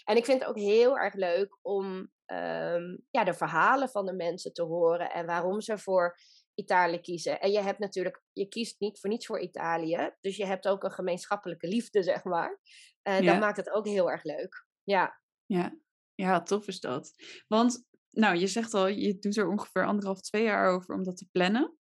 En 0.04 0.16
ik 0.16 0.24
vind 0.24 0.40
het 0.40 0.48
ook 0.48 0.58
heel 0.58 0.98
erg 0.98 1.14
leuk 1.14 1.58
om 1.62 2.10
ehm, 2.26 2.96
ja, 3.10 3.24
de 3.24 3.34
verhalen 3.34 3.88
van 3.88 4.06
de 4.06 4.12
mensen 4.12 4.52
te 4.52 4.62
horen 4.62 5.10
en 5.10 5.26
waarom 5.26 5.60
ze 5.60 5.78
voor 5.78 6.16
Italië 6.54 7.00
kiezen. 7.00 7.40
En 7.40 7.50
je 7.50 7.60
hebt 7.60 7.78
natuurlijk, 7.78 8.22
je 8.32 8.48
kiest 8.48 8.80
niet 8.80 9.00
voor 9.00 9.10
niets 9.10 9.26
voor 9.26 9.40
Italië. 9.40 10.10
Dus 10.20 10.36
je 10.36 10.46
hebt 10.46 10.68
ook 10.68 10.82
een 10.84 10.90
gemeenschappelijke 10.92 11.68
liefde, 11.68 12.02
zeg 12.12 12.24
maar. 12.24 12.60
Ja. 13.02 13.20
dat 13.20 13.38
maakt 13.40 13.56
het 13.56 13.70
ook 13.70 13.86
heel 13.86 14.10
erg 14.10 14.24
leuk. 14.24 14.66
Ja. 14.82 15.20
Ja. 15.46 15.76
ja, 16.14 16.42
tof 16.42 16.66
is 16.66 16.80
dat. 16.80 17.14
Want, 17.48 17.84
nou, 18.10 18.36
je 18.36 18.46
zegt 18.46 18.74
al, 18.74 18.86
je 18.86 19.18
doet 19.18 19.36
er 19.36 19.48
ongeveer 19.48 19.86
anderhalf, 19.86 20.20
twee 20.20 20.42
jaar 20.42 20.68
over 20.74 20.94
om 20.94 21.04
dat 21.04 21.16
te 21.16 21.28
plannen. 21.32 21.78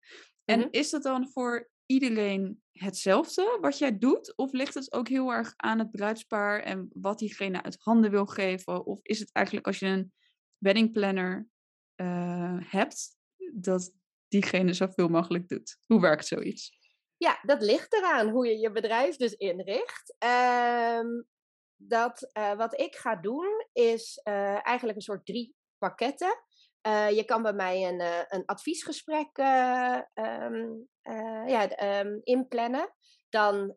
En 0.44 0.58
Mhm. 0.58 0.68
is 0.70 0.90
dat 0.90 1.02
dan 1.02 1.28
voor 1.28 1.70
iedereen 1.86 2.62
hetzelfde 2.78 3.58
wat 3.60 3.78
jij 3.78 3.98
doet? 3.98 4.36
Of 4.36 4.52
ligt 4.52 4.74
het 4.74 4.92
ook 4.92 5.08
heel 5.08 5.32
erg 5.32 5.52
aan 5.56 5.78
het 5.78 5.90
bruidspaar 5.90 6.60
en 6.60 6.88
wat 6.92 7.18
diegene 7.18 7.62
uit 7.62 7.76
handen 7.80 8.10
wil 8.10 8.26
geven? 8.26 8.84
Of 8.86 9.00
is 9.02 9.18
het 9.18 9.32
eigenlijk 9.32 9.66
als 9.66 9.78
je 9.78 9.86
een 9.86 10.12
wedding 10.58 10.92
planner 10.92 11.48
eh, 11.94 12.58
hebt, 12.60 13.16
dat 13.52 13.92
diegene 14.28 14.72
zoveel 14.72 15.08
mogelijk 15.08 15.48
doet? 15.48 15.78
Hoe 15.86 16.00
werkt 16.00 16.26
zoiets? 16.26 16.78
Ja, 17.16 17.38
dat 17.42 17.62
ligt 17.62 17.92
eraan 17.92 18.28
hoe 18.28 18.46
je 18.46 18.58
je 18.58 18.70
bedrijf 18.70 19.16
dus 19.16 19.32
inricht. 19.32 20.14
Ehm, 20.18 21.06
dat, 21.76 22.30
eh, 22.32 22.56
wat 22.56 22.80
ik 22.80 22.96
ga 22.96 23.16
doen 23.16 23.66
is 23.72 24.20
eh, 24.22 24.66
eigenlijk 24.66 24.98
een 24.98 25.04
soort 25.04 25.26
drie 25.26 25.54
pakketten. 25.78 26.44
Eh, 26.86 27.10
je 27.10 27.24
kan 27.24 27.42
bij 27.42 27.52
mij 27.52 27.88
een, 27.88 28.00
eh, 28.00 28.22
een 28.28 28.44
adviesgesprek 28.44 29.28
eh, 29.32 30.00
ehm, 30.14 30.68
eh, 31.02 31.44
ja, 31.46 31.68
ehm, 31.68 32.18
inplannen. 32.22 32.94
Dan 33.28 33.76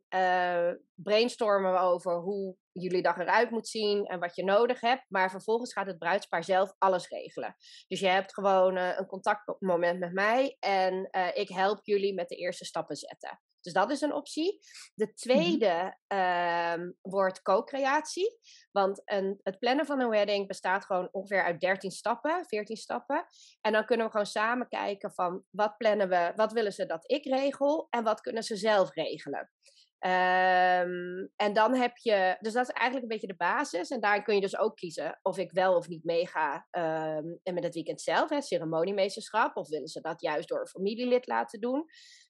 brainstormen 0.93 1.71
we 1.71 1.77
over 1.77 2.15
hoe 2.15 2.55
jullie 2.71 3.01
dag 3.01 3.17
eruit 3.17 3.49
moet 3.49 3.67
zien 3.67 4.05
en 4.05 4.19
wat 4.19 4.35
je 4.35 4.43
nodig 4.43 4.81
hebt. 4.81 5.05
Maar 5.07 5.31
vervolgens 5.31 5.73
gaat 5.73 5.87
het 5.87 5.97
bruidspaar 5.97 6.43
zelf 6.43 6.73
alles 6.77 7.07
regelen. 7.07 7.55
Dus 7.87 7.99
je 7.99 8.07
hebt 8.07 8.33
gewoon 8.33 8.75
een 8.75 9.05
contactmoment 9.05 9.99
met 9.99 10.13
mij 10.13 10.57
en 10.59 11.09
ik 11.33 11.49
help 11.49 11.79
jullie 11.83 12.13
met 12.13 12.29
de 12.29 12.35
eerste 12.35 12.65
stappen 12.65 12.95
zetten. 12.95 13.39
Dus 13.61 13.73
dat 13.73 13.91
is 13.91 14.01
een 14.01 14.13
optie. 14.13 14.59
De 14.93 15.13
tweede 15.13 15.97
ehm, 16.07 16.91
wordt 17.01 17.41
co-creatie. 17.41 18.39
Want 18.71 19.01
een, 19.05 19.39
het 19.43 19.59
plannen 19.59 19.85
van 19.85 19.99
een 19.99 20.09
wedding 20.09 20.47
bestaat 20.47 20.85
gewoon 20.85 21.09
ongeveer 21.11 21.43
uit 21.43 21.59
13 21.59 21.91
stappen, 21.91 22.45
14 22.45 22.75
stappen. 22.75 23.25
En 23.61 23.71
dan 23.71 23.85
kunnen 23.85 24.05
we 24.05 24.11
gewoon 24.11 24.25
samen 24.25 24.67
kijken 24.67 25.13
van 25.13 25.43
wat 25.49 25.77
plannen 25.77 26.09
we, 26.09 26.31
wat 26.35 26.51
willen 26.51 26.73
ze 26.73 26.85
dat 26.85 27.11
ik 27.11 27.25
regel 27.25 27.87
en 27.89 28.03
wat 28.03 28.21
kunnen 28.21 28.43
ze 28.43 28.55
zelf 28.55 28.93
regelen. 28.93 29.51
Ehm, 29.99 31.27
en 31.35 31.53
dan 31.53 31.75
heb 31.75 31.97
je, 31.97 32.37
dus 32.39 32.53
dat 32.53 32.67
is 32.67 32.73
eigenlijk 32.73 33.03
een 33.03 33.19
beetje 33.19 33.33
de 33.37 33.45
basis. 33.45 33.89
En 33.89 33.99
daar 33.99 34.23
kun 34.23 34.35
je 34.35 34.41
dus 34.41 34.57
ook 34.57 34.75
kiezen 34.75 35.19
of 35.21 35.37
ik 35.37 35.51
wel 35.51 35.75
of 35.75 35.87
niet 35.87 36.03
meega 36.03 36.67
ehm, 36.69 37.25
en 37.43 37.53
met 37.53 37.63
het 37.63 37.73
weekend 37.73 38.01
zelf, 38.01 38.29
hè, 38.29 38.41
ceremoniemeesterschap. 38.41 39.57
Of 39.57 39.69
willen 39.69 39.87
ze 39.87 40.01
dat 40.01 40.21
juist 40.21 40.47
door 40.47 40.59
een 40.59 40.67
familielid 40.67 41.27
laten 41.27 41.59
doen? 41.59 41.85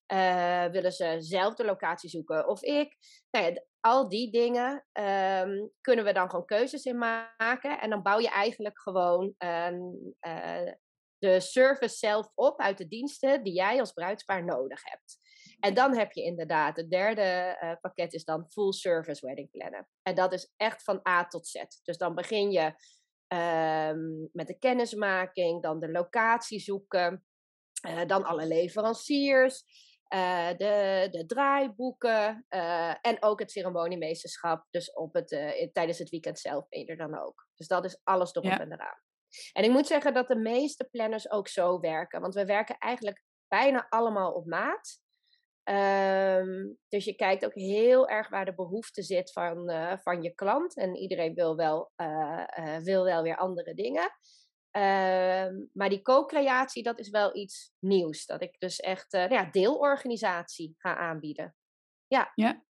Eh, 0.10 0.66
willen 0.66 0.92
ze 0.92 1.16
zelf 1.20 1.54
de 1.54 1.66
locatie 1.66 2.10
zoeken 2.10 2.48
of 2.48 2.62
ik? 2.62 2.98
Nou 3.32 3.46
ja, 3.46 3.64
al 3.80 4.10
die 4.10 4.32
dingen 4.32 4.86
ehm, 4.92 5.68
kunnen 5.82 6.06
we 6.06 6.14
dan 6.14 6.30
gewoon 6.30 6.46
keuzes 6.46 6.86
in 6.86 6.98
maken. 6.98 7.80
En 7.80 7.90
dan 7.90 8.02
bouw 8.02 8.20
je 8.20 8.30
eigenlijk 8.30 8.80
gewoon 8.80 9.34
een, 9.38 10.16
eh, 10.20 10.72
de 11.18 11.40
service 11.40 11.98
zelf 11.98 12.32
op 12.36 12.60
uit 12.60 12.78
de 12.78 12.88
diensten 12.88 13.44
die 13.44 13.54
jij 13.54 13.80
als 13.80 13.92
bruidspaar 13.92 14.46
nodig 14.46 14.82
hebt. 14.84 15.20
En 15.60 15.74
dan 15.74 15.98
heb 15.98 16.12
je 16.12 16.24
inderdaad, 16.24 16.78
het 16.78 16.90
derde 16.92 17.58
uh, 17.62 17.74
pakket 17.82 18.14
is 18.14 18.24
dan 18.24 18.50
full 18.50 18.72
service 18.72 19.26
wedding 19.26 19.52
planner. 19.52 19.88
En 20.02 20.16
dat 20.16 20.34
is 20.34 20.54
echt 20.56 20.84
van 20.84 21.00
A 21.08 21.28
tot 21.28 21.48
Z. 21.48 21.64
Dus 21.84 21.98
dan 21.98 22.16
begin 22.16 22.52
je 22.52 22.66
um, 23.28 24.30
met 24.34 24.48
de 24.48 24.58
kennismaking, 24.60 25.62
dan 25.62 25.80
de 25.80 25.92
locatie 25.92 26.60
zoeken, 26.60 27.26
dan 28.08 28.24
alle 28.24 28.48
leveranciers, 28.48 29.64
uh, 30.14 30.50
de, 30.50 31.08
de 31.12 31.26
draaiboeken 31.26 32.46
en 33.02 33.18
ook 33.20 33.40
het 33.40 33.52
ceremoniemeesterschap. 33.52 34.66
Dus 34.70 34.94
op 34.94 35.14
het, 35.14 35.28
tijdens 35.74 35.98
het 35.98 36.10
weekend 36.10 36.40
zelf 36.40 36.68
ben 36.68 36.80
je 36.80 36.86
er 36.86 36.98
dan 36.98 37.20
ook. 37.20 37.48
Dus 37.56 37.68
dat 37.68 37.86
is 37.86 38.00
alles 38.04 38.34
erop 38.34 38.52
ja. 38.52 38.60
en 38.60 38.74
eraan. 38.74 39.02
En 39.52 39.64
ik 39.64 39.72
moet 39.72 39.88
zeggen 39.88 40.14
dat 40.14 40.28
de 40.28 40.36
meeste 40.36 40.88
planners 40.92 41.32
ook 41.32 41.48
zo 41.48 41.80
werken. 41.80 42.22
Want 42.22 42.34
we 42.34 42.46
werken 42.46 42.78
eigenlijk 42.78 43.24
bijna 43.48 43.86
allemaal 43.90 44.32
op 44.32 44.46
maat. 44.46 45.00
Um, 45.64 46.78
dus 46.88 47.06
je 47.06 47.16
kijkt 47.16 47.46
ook 47.46 47.54
heel 47.54 48.08
erg 48.08 48.30
waar 48.30 48.46
de 48.46 48.56
behoefte 48.56 49.04
zit 49.04 49.32
van, 49.32 49.72
van 50.02 50.22
je 50.22 50.34
klant. 50.34 50.78
En 50.78 50.96
iedereen 50.96 51.34
wil 51.34 51.56
wel, 51.56 51.92
wil 52.84 53.04
wel 53.04 53.24
weer 53.24 53.38
andere 53.38 53.74
dingen. 53.74 54.10
Um, 54.72 55.70
maar 55.74 55.90
die 55.90 56.02
co-creatie, 56.02 56.84
dat 56.84 57.00
is 57.00 57.10
wel 57.10 57.36
iets 57.36 57.72
nieuws. 57.80 58.26
Dat 58.26 58.42
ik 58.42 58.56
dus 58.60 58.80
echt 58.80 59.12
nou 59.12 59.34
ja, 59.34 59.46
deelorganisatie 59.52 60.76
ga 60.78 60.98
aanbieden. 60.98 61.56
Ja. 62.08 62.32
ja. 62.36 62.64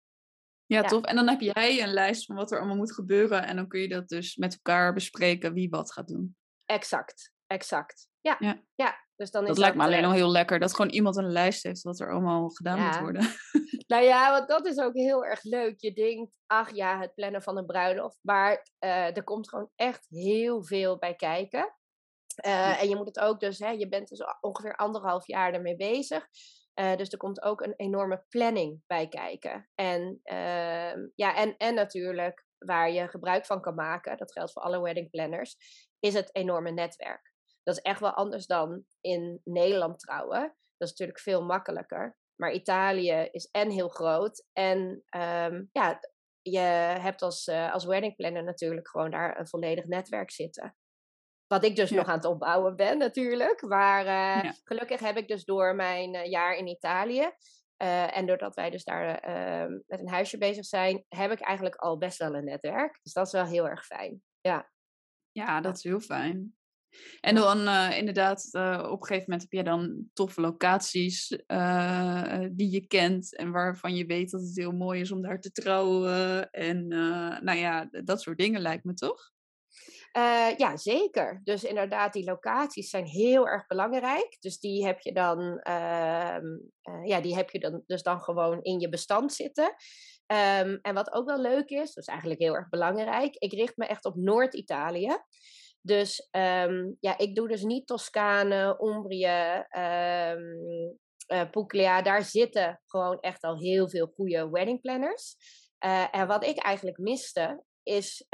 Ja, 0.65 0.81
tof. 0.81 1.03
En 1.03 1.15
dan 1.15 1.27
heb 1.27 1.41
jij 1.41 1.81
een 1.81 1.93
lijst 1.93 2.25
van 2.25 2.35
wat 2.35 2.51
er 2.51 2.57
allemaal 2.57 2.75
moet 2.75 2.93
gebeuren. 2.93 3.45
En 3.45 3.55
dan 3.55 3.67
kun 3.67 3.79
je 3.79 3.87
dat 3.87 4.07
dus 4.07 4.35
met 4.35 4.53
elkaar 4.53 4.93
bespreken 4.93 5.53
wie 5.53 5.69
wat 5.69 5.91
gaat 5.91 6.07
doen. 6.07 6.37
Exact, 6.65 7.33
exact. 7.47 8.07
Ja, 8.21 8.35
ja. 8.39 8.63
ja. 8.75 9.05
Dus 9.15 9.31
dan 9.31 9.45
dat 9.45 9.51
is 9.51 9.57
lijkt 9.57 9.75
me 9.75 9.83
alleen 9.83 10.05
al 10.05 10.11
heel 10.11 10.31
lekker. 10.31 10.59
Dat 10.59 10.75
gewoon 10.75 10.91
iemand 10.91 11.15
een 11.15 11.31
lijst 11.31 11.63
heeft 11.63 11.81
wat 11.81 11.99
er 11.99 12.11
allemaal 12.11 12.49
gedaan 12.49 12.79
moet 12.79 12.99
worden. 12.99 13.21
Nou 13.87 14.03
ja, 14.03 14.31
want 14.31 14.47
dat 14.47 14.65
is 14.65 14.77
ook 14.77 14.93
heel 14.93 15.25
erg 15.25 15.43
leuk. 15.43 15.81
Je 15.81 15.93
denkt, 15.93 16.31
ach 16.45 16.71
ja, 16.75 16.99
het 16.99 17.13
plannen 17.13 17.41
van 17.41 17.57
een 17.57 17.65
bruiloft. 17.65 18.19
Maar 18.21 18.67
uh, 18.79 19.17
er 19.17 19.23
komt 19.23 19.49
gewoon 19.49 19.69
echt 19.75 20.05
heel 20.09 20.63
veel 20.63 20.97
bij 20.97 21.15
kijken. 21.15 21.75
Uh, 22.45 22.81
en 22.81 22.89
je 22.89 22.95
moet 22.95 23.07
het 23.07 23.19
ook 23.19 23.39
dus, 23.39 23.59
hè, 23.59 23.69
je 23.69 23.87
bent 23.87 24.07
dus 24.07 24.23
ongeveer 24.41 24.75
anderhalf 24.75 25.27
jaar 25.27 25.53
ermee 25.53 25.75
bezig. 25.75 26.27
Uh, 26.79 26.95
dus 26.95 27.09
er 27.09 27.17
komt 27.17 27.41
ook 27.41 27.61
een 27.61 27.73
enorme 27.75 28.25
planning 28.29 28.81
bij 28.87 29.07
kijken. 29.07 29.69
En, 29.75 30.19
ehm, 30.23 31.07
ja, 31.15 31.35
en, 31.35 31.57
en 31.57 31.75
natuurlijk, 31.75 32.45
waar 32.57 32.91
je 32.91 33.07
gebruik 33.07 33.45
van 33.45 33.61
kan 33.61 33.75
maken, 33.75 34.17
dat 34.17 34.31
geldt 34.31 34.51
voor 34.51 34.61
alle 34.61 34.81
wedding 34.81 35.09
planners, 35.09 35.55
is 35.99 36.13
het 36.13 36.35
enorme 36.35 36.71
netwerk. 36.71 37.33
Dat 37.63 37.75
is 37.75 37.81
echt 37.81 37.99
wel 37.99 38.13
anders 38.13 38.45
dan 38.45 38.83
in 39.01 39.41
Nederland 39.43 39.99
trouwen. 39.99 40.41
Dat 40.77 40.87
is 40.87 40.89
natuurlijk 40.89 41.19
veel 41.19 41.43
makkelijker. 41.43 42.17
Maar 42.35 42.51
Italië 42.51 43.27
is 43.31 43.49
en 43.51 43.69
heel 43.69 43.89
groot. 43.89 44.45
En 44.53 45.03
um, 45.17 45.69
ja, 45.71 45.99
je 46.41 46.59
hebt 46.99 47.21
als, 47.21 47.47
uh, 47.47 47.73
als 47.73 47.85
wedding 47.85 48.15
planner 48.15 48.43
natuurlijk 48.43 48.87
gewoon 48.87 49.11
daar 49.11 49.39
een 49.39 49.47
volledig 49.47 49.85
netwerk 49.85 50.31
zitten. 50.31 50.75
Wat 51.47 51.63
ik 51.63 51.75
dus 51.75 51.89
ja. 51.89 51.95
nog 51.95 52.07
aan 52.07 52.15
het 52.15 52.25
opbouwen 52.25 52.75
ben 52.75 52.97
natuurlijk. 52.97 53.61
Maar 53.61 54.01
uh, 54.01 54.43
ja. 54.43 54.53
gelukkig 54.63 54.99
heb 54.99 55.17
ik 55.17 55.27
dus 55.27 55.45
door 55.45 55.75
mijn 55.75 56.13
uh, 56.13 56.25
jaar 56.25 56.55
in 56.55 56.67
Italië. 56.67 57.31
en 57.77 58.25
doordat 58.25 58.55
wij 58.55 58.69
dus 58.69 58.83
daar 58.83 59.19
ehm, 59.19 59.71
met 59.87 59.99
een 59.99 60.09
huisje 60.09 60.37
bezig 60.37 60.65
zijn, 60.65 61.05
heb 61.07 61.31
ik 61.31 61.39
eigenlijk 61.39 61.75
al 61.75 61.97
best 61.97 62.17
wel 62.17 62.35
een 62.35 62.45
netwerk. 62.45 62.99
Dus 63.03 63.13
dat 63.13 63.25
is 63.25 63.31
wel 63.31 63.45
heel 63.45 63.67
erg 63.67 63.85
fijn. 63.85 64.21
Ja, 64.41 64.71
ja 65.31 65.61
dat 65.61 65.77
is 65.77 65.83
heel 65.83 65.99
fijn. 65.99 66.57
En 67.19 67.35
dan 67.35 67.67
uh, 67.67 67.97
inderdaad, 67.97 68.49
uh, 68.51 68.83
op 68.91 69.01
een 69.01 69.07
gegeven 69.07 69.29
moment 69.29 69.41
heb 69.41 69.51
je 69.51 69.63
dan 69.63 70.09
toffe 70.13 70.41
locaties 70.41 71.43
uh, 71.47 72.45
die 72.51 72.71
je 72.71 72.87
kent 72.87 73.35
en 73.35 73.51
waarvan 73.51 73.95
je 73.95 74.05
weet 74.05 74.31
dat 74.31 74.41
het 74.41 74.55
heel 74.55 74.71
mooi 74.71 75.01
is 75.01 75.11
om 75.11 75.21
daar 75.21 75.39
te 75.39 75.51
trouwen. 75.51 76.49
En 76.49 76.87
nou 77.43 77.57
ja, 77.57 77.89
dat 78.03 78.21
soort 78.21 78.37
dingen 78.37 78.61
lijkt 78.61 78.83
me 78.83 78.93
toch? 78.93 79.31
Ja, 80.57 80.77
zeker. 80.77 81.41
Dus 81.43 81.63
inderdaad, 81.63 82.13
die 82.13 82.23
locaties 82.23 82.89
zijn 82.89 83.05
heel 83.05 83.47
erg 83.47 83.67
belangrijk. 83.67 84.37
Dus 84.39 84.59
die 84.59 84.85
heb 84.85 84.99
je 84.99 85.13
dan, 85.13 85.59
ehm, 85.59 86.45
ja, 87.03 87.21
die 87.21 87.35
heb 87.35 87.49
je 87.49 87.59
dan 87.59 87.83
dus 87.85 88.03
dan 88.03 88.21
gewoon 88.21 88.61
in 88.61 88.79
je 88.79 88.89
bestand 88.89 89.33
zitten. 89.33 89.75
Um, 90.33 90.79
en 90.81 90.93
wat 90.93 91.13
ook 91.13 91.27
wel 91.27 91.41
leuk 91.41 91.69
is, 91.69 91.93
dat 91.93 92.03
is 92.03 92.09
eigenlijk 92.09 92.39
heel 92.39 92.55
erg 92.55 92.69
belangrijk. 92.69 93.35
Ik 93.35 93.53
richt 93.53 93.77
me 93.77 93.85
echt 93.85 94.05
op 94.05 94.15
Noord-Italië. 94.15 95.17
Dus 95.81 96.29
um, 96.31 96.97
ja, 96.99 97.17
ik 97.17 97.35
doe 97.35 97.47
dus 97.47 97.61
niet 97.61 97.87
Toscane, 97.87 98.77
Umbrië, 98.81 99.63
um, 99.77 101.49
Puglia. 101.51 102.01
Daar 102.01 102.23
zitten 102.23 102.81
gewoon 102.85 103.19
echt 103.19 103.43
al 103.43 103.59
heel 103.59 103.89
veel 103.89 104.11
goede 104.15 104.49
wedding 104.49 104.81
planners. 104.81 105.35
En 106.11 106.27
wat 106.27 106.45
ik 106.45 106.57
eigenlijk 106.57 106.97
miste, 106.97 107.63
is 107.83 108.25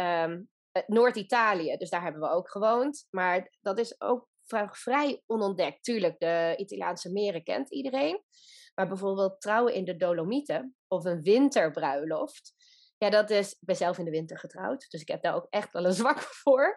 Noord-Italië. 0.87 1.77
Dus 1.77 1.89
daar 1.89 2.03
hebben 2.03 2.21
we 2.21 2.29
ook 2.29 2.49
gewoond. 2.49 3.07
Maar 3.09 3.55
dat 3.61 3.79
is 3.79 4.01
ook 4.01 4.27
vrij 4.71 5.21
onontdekt. 5.25 5.83
Tuurlijk, 5.83 6.19
de 6.19 6.53
Italiaanse 6.57 7.11
meren 7.11 7.43
kent 7.43 7.71
iedereen. 7.71 8.23
Maar 8.75 8.87
bijvoorbeeld 8.87 9.41
trouwen 9.41 9.73
in 9.73 9.85
de 9.85 9.95
Dolomieten 9.95 10.75
of 10.87 11.05
een 11.05 11.21
winterbruiloft. 11.21 12.53
Ja, 12.97 13.09
dat 13.09 13.29
is. 13.29 13.51
Ik 13.51 13.57
ben 13.59 13.75
zelf 13.75 13.97
in 13.97 14.05
de 14.05 14.11
winter 14.11 14.39
getrouwd, 14.39 14.85
dus 14.89 15.01
ik 15.01 15.07
heb 15.07 15.21
daar 15.21 15.35
ook 15.35 15.47
echt 15.49 15.71
wel 15.71 15.85
een 15.85 15.93
zwak 15.93 16.19
voor. 16.41 16.75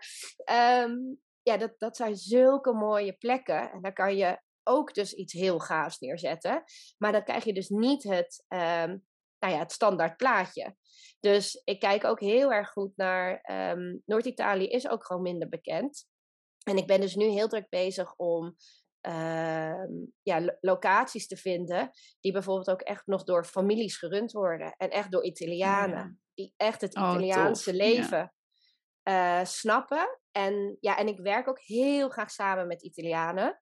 Um, 0.50 1.20
ja, 1.42 1.56
dat, 1.56 1.74
dat 1.78 1.96
zijn 1.96 2.16
zulke 2.16 2.72
mooie 2.72 3.12
plekken. 3.12 3.70
En 3.70 3.82
daar 3.82 3.92
kan 3.92 4.16
je 4.16 4.40
ook 4.62 4.94
dus 4.94 5.12
iets 5.12 5.32
heel 5.32 5.58
gaafs 5.58 5.98
neerzetten. 5.98 6.64
Maar 6.98 7.12
dan 7.12 7.24
krijg 7.24 7.44
je 7.44 7.52
dus 7.52 7.68
niet 7.68 8.02
het, 8.02 8.44
um, 8.48 9.06
nou 9.46 9.58
ja, 9.58 9.64
het 9.64 9.72
standaard 9.72 10.16
plaatje. 10.16 10.76
Dus 11.20 11.60
ik 11.64 11.80
kijk 11.80 12.04
ook 12.04 12.20
heel 12.20 12.52
erg 12.52 12.68
goed 12.68 12.96
naar. 12.96 13.50
Um, 13.72 14.02
Noord-Italië 14.04 14.66
is 14.66 14.88
ook 14.88 15.06
gewoon 15.06 15.22
minder 15.22 15.48
bekend. 15.48 16.06
En 16.62 16.76
ik 16.76 16.86
ben 16.86 17.00
dus 17.00 17.14
nu 17.14 17.24
heel 17.24 17.48
druk 17.48 17.68
bezig 17.68 18.16
om 18.16 18.56
uh, 19.08 19.84
ja, 20.22 20.56
locaties 20.60 21.26
te 21.26 21.36
vinden 21.36 21.90
die 22.20 22.32
bijvoorbeeld 22.32 22.70
ook 22.70 22.80
echt 22.80 23.06
nog 23.06 23.24
door 23.24 23.44
families 23.44 23.96
gerund 23.98 24.32
worden 24.32 24.74
en 24.76 24.90
echt 24.90 25.10
door 25.10 25.24
Italianen, 25.24 25.98
ja. 25.98 26.16
die 26.34 26.54
echt 26.56 26.80
het 26.80 26.96
oh, 26.96 27.02
Italiaanse 27.02 27.70
oh, 27.70 27.76
leven 27.76 28.32
ja. 29.02 29.40
uh, 29.40 29.46
snappen. 29.46 30.20
En, 30.30 30.76
ja, 30.80 30.98
en 30.98 31.08
ik 31.08 31.18
werk 31.18 31.48
ook 31.48 31.60
heel 31.60 32.08
graag 32.08 32.30
samen 32.30 32.66
met 32.66 32.82
Italianen. 32.82 33.60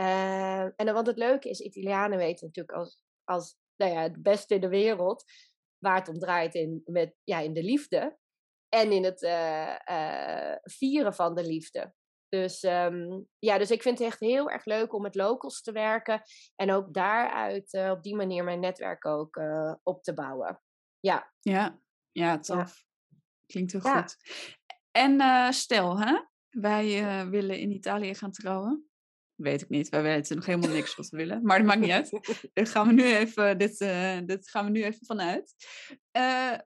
Uh, 0.00 0.60
en 0.60 0.74
dan, 0.76 0.94
want 0.94 1.06
het 1.06 1.18
leuke 1.18 1.48
is, 1.48 1.60
Italianen 1.60 2.18
weten 2.18 2.46
natuurlijk 2.46 2.78
als, 2.78 2.98
als 3.24 3.56
nou 3.76 3.92
ja, 3.92 4.02
het 4.02 4.22
beste 4.22 4.54
in 4.54 4.60
de 4.60 4.68
wereld 4.68 5.24
waar 5.78 5.98
het 5.98 6.08
om 6.08 6.18
draait 6.18 6.54
in, 6.54 6.82
met, 6.84 7.14
ja, 7.24 7.38
in 7.38 7.52
de 7.52 7.62
liefde 7.62 8.18
en 8.68 8.92
in 8.92 9.04
het 9.04 9.22
uh, 9.22 10.54
vieren 10.62 11.14
van 11.14 11.34
de 11.34 11.46
liefde. 11.46 11.94
Dus 12.28 12.62
um, 12.62 13.28
ja, 13.38 13.58
dus 13.58 13.70
ik 13.70 13.82
vind 13.82 13.98
het 13.98 14.08
echt 14.08 14.20
heel 14.20 14.50
erg 14.50 14.64
leuk 14.64 14.92
om 14.92 15.02
met 15.02 15.14
locals 15.14 15.62
te 15.62 15.72
werken. 15.72 16.22
En 16.56 16.72
ook 16.72 16.94
daaruit 16.94 17.72
uh, 17.72 17.90
op 17.90 18.02
die 18.02 18.16
manier 18.16 18.44
mijn 18.44 18.60
netwerk 18.60 19.06
ook 19.06 19.40
op 19.82 20.02
te 20.02 20.14
bouwen. 20.14 20.60
Ja. 21.00 21.32
Ja, 21.40 21.78
ja 22.12 22.38
tof. 22.38 22.56
Ja. 22.56 23.16
Klinkt 23.46 23.72
heel 23.72 23.80
ja. 23.84 24.00
goed. 24.00 24.16
En 24.90 25.52
stel, 25.52 25.98
hè? 26.00 26.20
wij 26.50 27.26
willen 27.28 27.58
in 27.58 27.70
Italië 27.70 28.14
gaan 28.14 28.32
trouwen. 28.32 28.88
Weet 29.34 29.62
ik 29.62 29.68
niet, 29.68 29.88
wij 29.88 30.02
weten 30.02 30.36
nog 30.36 30.46
helemaal 30.46 30.70
niks 30.70 30.96
wat 30.96 31.08
we 31.08 31.16
willen. 31.16 31.40
Maar 31.42 31.58
dat 31.58 31.66
maakt 31.66 31.80
niet 31.80 31.90
uit. 31.90 32.10
Daar 32.52 32.66
gaan 32.66 32.86
we 32.86 32.92
nu 32.92 33.14
even, 33.14 33.58
dit, 33.58 33.78
dit 34.26 34.50
gaan 34.50 34.64
we 34.64 34.70
nu 34.70 34.84
even 34.84 35.06
vanuit. 35.06 35.54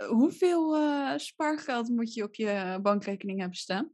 hoeveel 0.09 0.77
spaargeld 1.19 1.89
moet 1.89 2.15
je 2.15 2.23
op 2.23 2.35
je 2.35 2.79
bankrekening 2.83 3.39
hebben 3.39 3.59
staan? 3.59 3.93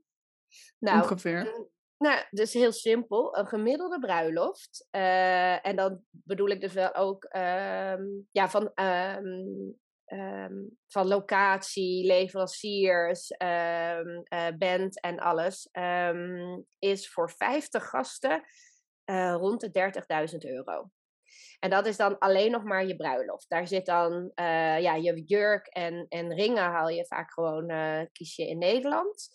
Nou, 0.79 1.03
Ongeveer. 1.03 1.73
Nou, 1.99 2.25
dus 2.31 2.53
heel 2.53 2.73
simpel. 2.73 3.37
Een 3.39 3.47
gemiddelde 3.47 3.99
bruiloft. 3.99 4.89
Uh, 4.91 5.67
en 5.67 5.77
dan 5.77 6.05
bedoel 6.11 6.49
ik 6.49 6.61
dus 6.61 6.73
wel 6.73 6.95
ook 6.95 7.25
um, 7.25 8.29
ja, 8.31 8.49
van, 8.49 8.73
um, 10.07 10.19
um, 10.19 10.79
van 10.87 11.07
locatie, 11.07 12.07
leveranciers, 12.07 13.31
uh, 13.31 13.99
band 14.59 15.01
en 15.01 15.19
alles. 15.19 15.69
is 16.79 17.11
voor 17.11 17.31
50 17.31 17.89
gasten 17.89 18.43
uh, 19.11 19.35
rond 19.39 19.61
de 19.61 19.93
30.000 20.33 20.39
euro. 20.39 20.91
En 21.59 21.71
dat 21.71 21.87
is 21.87 21.97
dan 21.97 22.19
alleen 22.19 22.51
nog 22.51 22.63
maar 22.63 22.87
je 22.87 22.97
bruiloft. 22.97 23.49
Daar 23.49 23.67
zit 23.67 23.87
dan 23.87 24.33
ja, 24.35 24.95
je 24.95 25.23
jurk 25.25 25.67
en, 25.67 26.07
en 26.09 26.35
ringen 26.35 26.63
haal 26.63 26.89
je 26.89 27.07
vaak 27.07 27.33
gewoon, 27.33 27.67
kies 28.13 28.37
je 28.37 28.49
in 28.49 28.59
Nederland. 28.59 29.29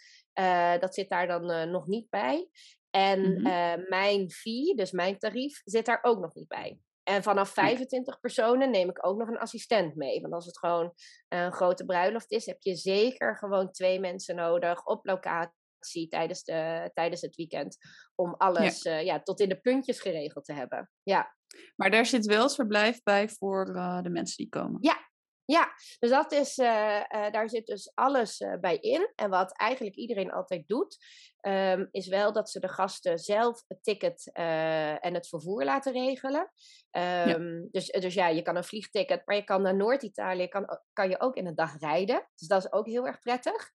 Dat 0.79 0.93
zit 0.93 1.09
daar 1.09 1.27
dan 1.27 1.71
nog 1.71 1.88
niet 1.88 2.09
bij. 2.09 2.49
En 2.89 3.19
mm 3.19 3.35
-hmm. 3.35 3.47
uh, 3.47 3.89
mijn 3.89 4.31
fee, 4.31 4.75
dus 4.75 4.91
mijn 4.91 5.17
tarief, 5.17 5.61
zit 5.63 5.85
daar 5.85 5.99
ook 6.01 6.19
nog 6.19 6.33
niet 6.33 6.47
bij. 6.47 6.79
En 7.10 7.24
vanaf 7.24 7.50
25 7.50 8.20
personen 8.20 8.72
neem 8.72 8.89
ik 8.89 9.06
ook 9.06 9.18
nog 9.18 9.28
een 9.28 9.38
assistent 9.38 9.96
mee. 9.96 10.22
Want 10.22 10.34
als 10.34 10.46
het 10.46 10.58
gewoon 10.58 10.94
een 11.28 11.51
grote 11.51 11.86
bruiloft 11.86 12.32
is, 12.32 12.46
heb 12.46 12.58
je 12.62 12.75
zeker 12.75 13.38
gewoon 13.38 13.72
twee 13.72 14.00
mensen 14.00 14.36
nodig 14.36 14.86
op 14.86 15.06
locatie 15.06 16.08
tijdens, 16.10 16.44
de, 16.44 16.92
tijdens 16.94 17.22
het 17.22 17.36
weekend. 17.36 17.78
Om 18.16 18.36
alles 18.38 18.82
ja. 18.82 18.98
ja. 18.98 19.22
tot 19.22 19.39
in 19.39 19.50
de 19.50 19.60
puntjes 19.60 20.01
geregeld 20.01 20.46
te 20.46 20.54
hebben. 20.54 20.92
Ja. 21.04 21.36
Maar 21.75 21.92
daar 21.92 22.06
zit 22.06 22.25
wel 22.25 22.50
verblijf 22.50 23.04
bij 23.04 23.30
voor 23.30 23.66
de 24.04 24.10
mensen 24.10 24.38
die 24.38 24.50
komen. 24.50 24.78
Ja, 24.82 25.09
ja, 25.51 25.74
dus 26.00 26.10
dat 26.10 26.32
is, 26.32 26.58
uh, 26.58 26.68
uh, 26.68 27.32
daar 27.32 27.50
zit 27.50 27.65
dus 27.65 27.91
alles 27.94 28.39
uh, 28.39 28.53
bij 28.60 28.77
in. 28.77 29.12
En 29.15 29.29
wat 29.29 29.58
eigenlijk 29.58 29.96
iedereen 29.96 30.32
altijd 30.32 30.68
doet, 30.68 30.98
um, 31.41 31.88
is 31.91 32.08
wel 32.08 32.34
dat 32.34 32.50
ze 32.50 32.60
de 32.60 32.68
gasten 32.68 33.20
zelf 33.20 33.63
het 33.68 33.84
ticket 33.84 34.32
en 34.34 35.13
het 35.13 35.27
vervoer 35.27 35.63
laten 35.63 35.94
regelen. 35.94 36.51
Um, 36.91 37.01
ja. 37.01 37.68
Dus, 37.72 37.88
dus 37.88 38.13
ja, 38.13 38.27
je 38.27 38.41
kan 38.41 38.56
een 38.56 38.63
vliegticket, 38.63 39.22
maar 39.25 39.36
je 39.36 39.44
kan 39.44 39.62
naar 39.62 39.75
Noord-Italië, 39.75 40.48
kan, 40.48 40.79
kan 40.94 41.10
je 41.10 41.20
ook 41.20 41.36
in 41.36 41.48
een 41.48 41.56
dag 41.56 41.79
rijden. 41.79 42.29
Dus 42.36 42.48
dat 42.48 42.65
is 42.65 42.72
ook 42.72 42.88
heel 42.88 43.06
erg 43.06 43.20
prettig. 43.20 43.72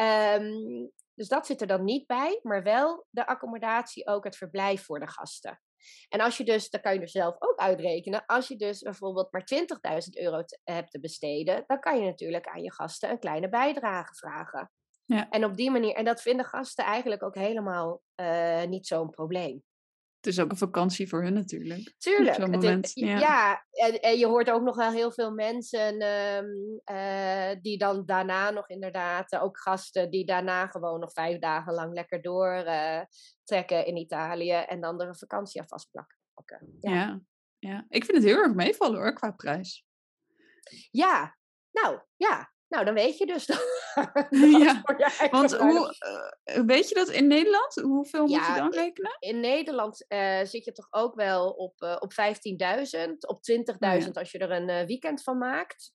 Um, 0.00 0.92
dus 1.14 1.28
dat 1.28 1.46
zit 1.46 1.60
er 1.60 1.66
dan 1.66 1.84
niet 1.84 2.06
bij, 2.06 2.40
maar 2.42 2.62
wel 2.62 3.06
de 3.10 3.26
accommodatie, 3.26 4.06
ook 4.06 4.24
het 4.24 4.36
verblijf 4.36 4.84
voor 4.84 5.00
de 5.00 5.08
gasten. 5.08 5.60
En 6.08 6.20
als 6.20 6.36
je 6.36 6.44
dus, 6.44 6.70
dat 6.70 6.80
kan 6.80 6.94
je 6.94 7.00
dus 7.00 7.12
zelf 7.12 7.34
ook 7.38 7.58
uitrekenen, 7.58 8.26
als 8.26 8.48
je 8.48 8.56
dus 8.56 8.82
bijvoorbeeld 8.82 9.32
maar 9.32 9.48
20.000 9.54 10.10
euro 10.10 10.44
te, 10.44 10.58
hebt 10.64 10.90
te 10.90 11.00
besteden, 11.00 11.64
dan 11.66 11.80
kan 11.80 11.98
je 11.98 12.04
natuurlijk 12.04 12.46
aan 12.46 12.62
je 12.62 12.72
gasten 12.72 13.10
een 13.10 13.18
kleine 13.18 13.48
bijdrage 13.48 14.14
vragen. 14.14 14.70
Ja. 15.06 15.30
En 15.30 15.44
op 15.44 15.56
die 15.56 15.70
manier, 15.70 15.94
en 15.94 16.04
dat 16.04 16.22
vinden 16.22 16.46
gasten 16.46 16.84
eigenlijk 16.84 17.22
ook 17.22 17.34
helemaal 17.34 18.02
uh, 18.16 18.64
niet 18.64 18.86
zo'n 18.86 19.10
probleem. 19.10 19.62
Het 20.24 20.32
is 20.32 20.40
ook 20.40 20.50
een 20.50 20.56
vakantie 20.56 21.08
voor 21.08 21.22
hun 21.22 21.32
natuurlijk. 21.32 21.94
Tuurlijk. 21.98 22.36
Het 22.36 22.50
moment, 22.50 22.84
is, 22.84 22.92
ja, 22.94 23.18
ja 23.18 23.66
en, 23.70 24.00
en, 24.00 24.18
je 24.18 24.26
hoort 24.26 24.50
ook 24.50 24.62
nog 24.62 24.76
wel 24.76 24.90
heel 24.90 25.12
veel 25.12 25.30
mensen 25.30 26.02
um, 26.02 26.80
uh, 26.90 27.50
die 27.62 27.78
dan 27.78 28.06
daarna 28.06 28.50
nog 28.50 28.68
inderdaad, 28.68 29.36
ook 29.36 29.58
gasten 29.58 30.10
die 30.10 30.26
daarna 30.26 30.66
gewoon 30.66 31.00
nog 31.00 31.12
vijf 31.12 31.38
dagen 31.38 31.74
lang 31.74 31.94
lekker 31.94 32.22
door 32.22 32.64
uh, 32.66 33.00
trekken 33.44 33.86
in 33.86 33.96
Italië 33.96 34.52
en 34.52 34.80
dan 34.80 35.00
er 35.00 35.08
een 35.08 35.16
vakantie 35.16 35.60
aan 35.60 35.68
vastplakken. 35.68 36.18
Ja. 36.80 36.92
ja. 36.92 37.20
Ja, 37.58 37.86
ik 37.88 38.04
vind 38.04 38.16
het 38.16 38.26
heel 38.26 38.42
erg 38.42 38.54
meevallen 38.54 39.00
hoor, 39.00 39.12
qua 39.12 39.30
prijs. 39.30 39.84
Ja, 40.90 41.36
nou 41.70 42.00
ja, 42.16 42.53
nou, 42.68 42.84
dan 42.84 42.94
weet 42.94 43.18
je 43.18 43.26
dus. 43.26 43.46
ja, 44.64 44.82
want 45.30 45.56
hoe, 45.56 45.94
uh, 46.44 46.64
weet 46.64 46.88
je 46.88 46.94
dat 46.94 47.08
in 47.08 47.26
Nederland? 47.26 47.74
Hoeveel 47.74 48.28
ja, 48.28 48.38
moet 48.38 48.46
je 48.46 48.60
dan 48.60 48.72
rekenen? 48.72 49.16
In, 49.18 49.28
in 49.28 49.40
Nederland 49.40 50.04
uh, 50.08 50.44
zit 50.44 50.64
je 50.64 50.72
toch 50.72 50.86
ook 50.90 51.14
wel 51.14 51.50
op, 51.50 51.82
uh, 51.82 51.96
op 51.98 52.12
15.000, 52.12 53.10
op 53.26 53.38
20.000 53.52 53.64
oh, 53.78 54.00
ja. 54.00 54.10
als 54.12 54.30
je 54.30 54.38
er 54.38 54.50
een 54.50 54.86
weekend 54.86 55.22
van 55.22 55.38
maakt, 55.38 55.92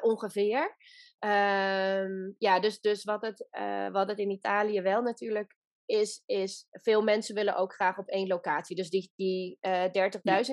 ongeveer. 0.00 0.76
Um, 1.24 2.34
ja, 2.38 2.60
dus, 2.60 2.80
dus 2.80 3.04
wat, 3.04 3.22
het, 3.22 3.48
wat 3.92 4.08
het 4.08 4.18
in 4.18 4.30
Italië 4.30 4.80
wel 4.80 5.02
natuurlijk 5.02 5.56
is, 5.86 6.22
is 6.26 6.66
veel 6.70 7.02
mensen 7.02 7.34
willen 7.34 7.56
ook 7.56 7.74
graag 7.74 7.98
op 7.98 8.08
één 8.08 8.26
locatie. 8.26 8.76
Dus 8.76 8.90
die, 8.90 9.12
die 9.16 9.58
uh, 9.60 9.84
30.000 9.84 9.90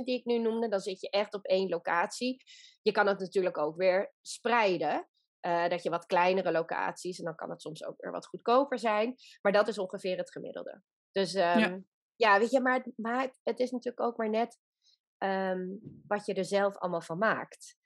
die 0.04 0.18
ik 0.18 0.26
nu 0.26 0.38
noemde, 0.38 0.68
dan 0.68 0.80
zit 0.80 1.02
je 1.02 1.10
echt 1.10 1.34
op 1.34 1.46
één 1.46 1.70
locatie. 1.70 2.44
Je 2.82 2.92
kan 2.92 3.08
het 3.08 3.20
natuurlijk 3.20 3.58
ook 3.58 3.78
weer 3.78 4.14
spreiden. 4.22 5.10
Uh, 5.42 5.68
dat 5.68 5.84
je 5.84 5.90
wat 5.90 6.06
kleinere 6.06 6.52
locaties, 6.52 7.20
en 7.20 7.26
dan 7.26 7.36
kan 7.36 7.50
het 7.50 7.62
soms 7.62 7.86
ook 7.86 8.02
weer 8.02 8.12
wat 8.12 8.26
goedkoper 8.26 8.80
zijn. 8.80 9.16
Maar 9.42 9.52
dat 9.52 9.68
is 9.68 9.78
ongeveer 9.78 10.18
het 10.18 10.32
gemiddelde. 10.32 10.82
Dus 11.12 11.34
um, 11.34 11.42
ja. 11.42 11.80
ja. 12.16 12.40
weet 12.40 12.52
je, 12.52 12.62
maar, 12.62 12.86
maar 12.96 13.32
het 13.44 13.60
is 13.60 13.72
natuurlijk 13.72 14.06
ook 14.06 14.18
maar 14.18 14.30
net 14.30 14.58
um, 15.18 15.80
wat 16.08 16.26
je 16.26 16.34
er 16.34 16.46
zelf 16.46 16.78
allemaal 16.78 17.02
van 17.02 17.18
maakt. 17.18 17.78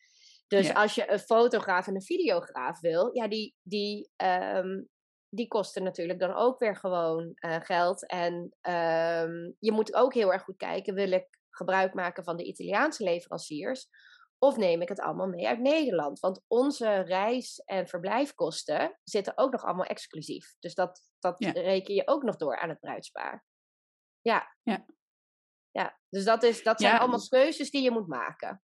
Dus 0.48 0.68
ja. 0.68 0.74
als 0.74 0.96
je 0.96 1.12
een 1.12 1.20
fotograaf 1.20 1.88
en 1.88 1.96
een 1.96 2.04
videograaf 2.04 2.80
wil, 2.80 3.16
ja, 3.16 3.28
die, 3.28 3.56
die, 3.62 4.10
um, 4.24 4.90
die 5.30 5.48
kosten 5.48 5.84
natuurlijk 5.84 6.20
dan 6.20 6.34
ook 6.34 6.60
weer 6.60 6.76
gewoon 6.76 7.34
uh, 7.46 7.56
geld. 7.62 8.08
En 8.08 8.56
je 9.60 9.72
moet 9.72 9.94
ook 9.94 10.14
heel 10.14 10.34
erg 10.34 10.44
goed 10.44 10.58
kijken, 10.58 10.94
wil 10.94 11.12
ik 11.12 11.28
gebruik 11.50 11.94
maken 11.94 12.24
van 12.24 12.38
de 12.38 12.44
Italiaanse 12.44 13.04
leveranciers? 13.04 13.88
Of 14.44 14.58
neem 14.58 14.82
ik 14.82 14.90
het 14.90 15.00
allemaal 15.00 15.28
mee 15.28 15.48
uit 15.48 15.60
Nederland? 15.60 16.20
Want 16.20 16.42
onze 16.48 17.00
reis- 17.00 17.62
en 17.66 17.88
verblijfkosten 17.88 19.00
zitten 19.04 19.38
ook 19.38 19.52
nog 19.52 19.64
allemaal 19.64 19.86
exclusief. 19.86 20.56
Dus 20.60 20.76
dat, 20.76 21.02
dat 21.20 21.36
ja. 21.40 21.52
reken 21.52 21.94
je 21.94 22.08
ook 22.08 22.24
nog 22.24 22.36
door 22.36 22.60
aan 22.60 22.70
het 22.70 22.80
bruidspaar. 22.80 23.46
Ja. 24.22 24.56
Ja. 24.62 24.86
ja. 25.72 26.00
Dus 26.10 26.24
dat, 26.24 26.44
is, 26.44 26.64
dat 26.64 26.80
zijn 26.82 26.94
ja. 26.94 27.00
allemaal 27.00 27.28
keuzes 27.28 27.72
die 27.72 27.84
je 27.84 27.92
moet 27.92 28.08
maken. 28.08 28.62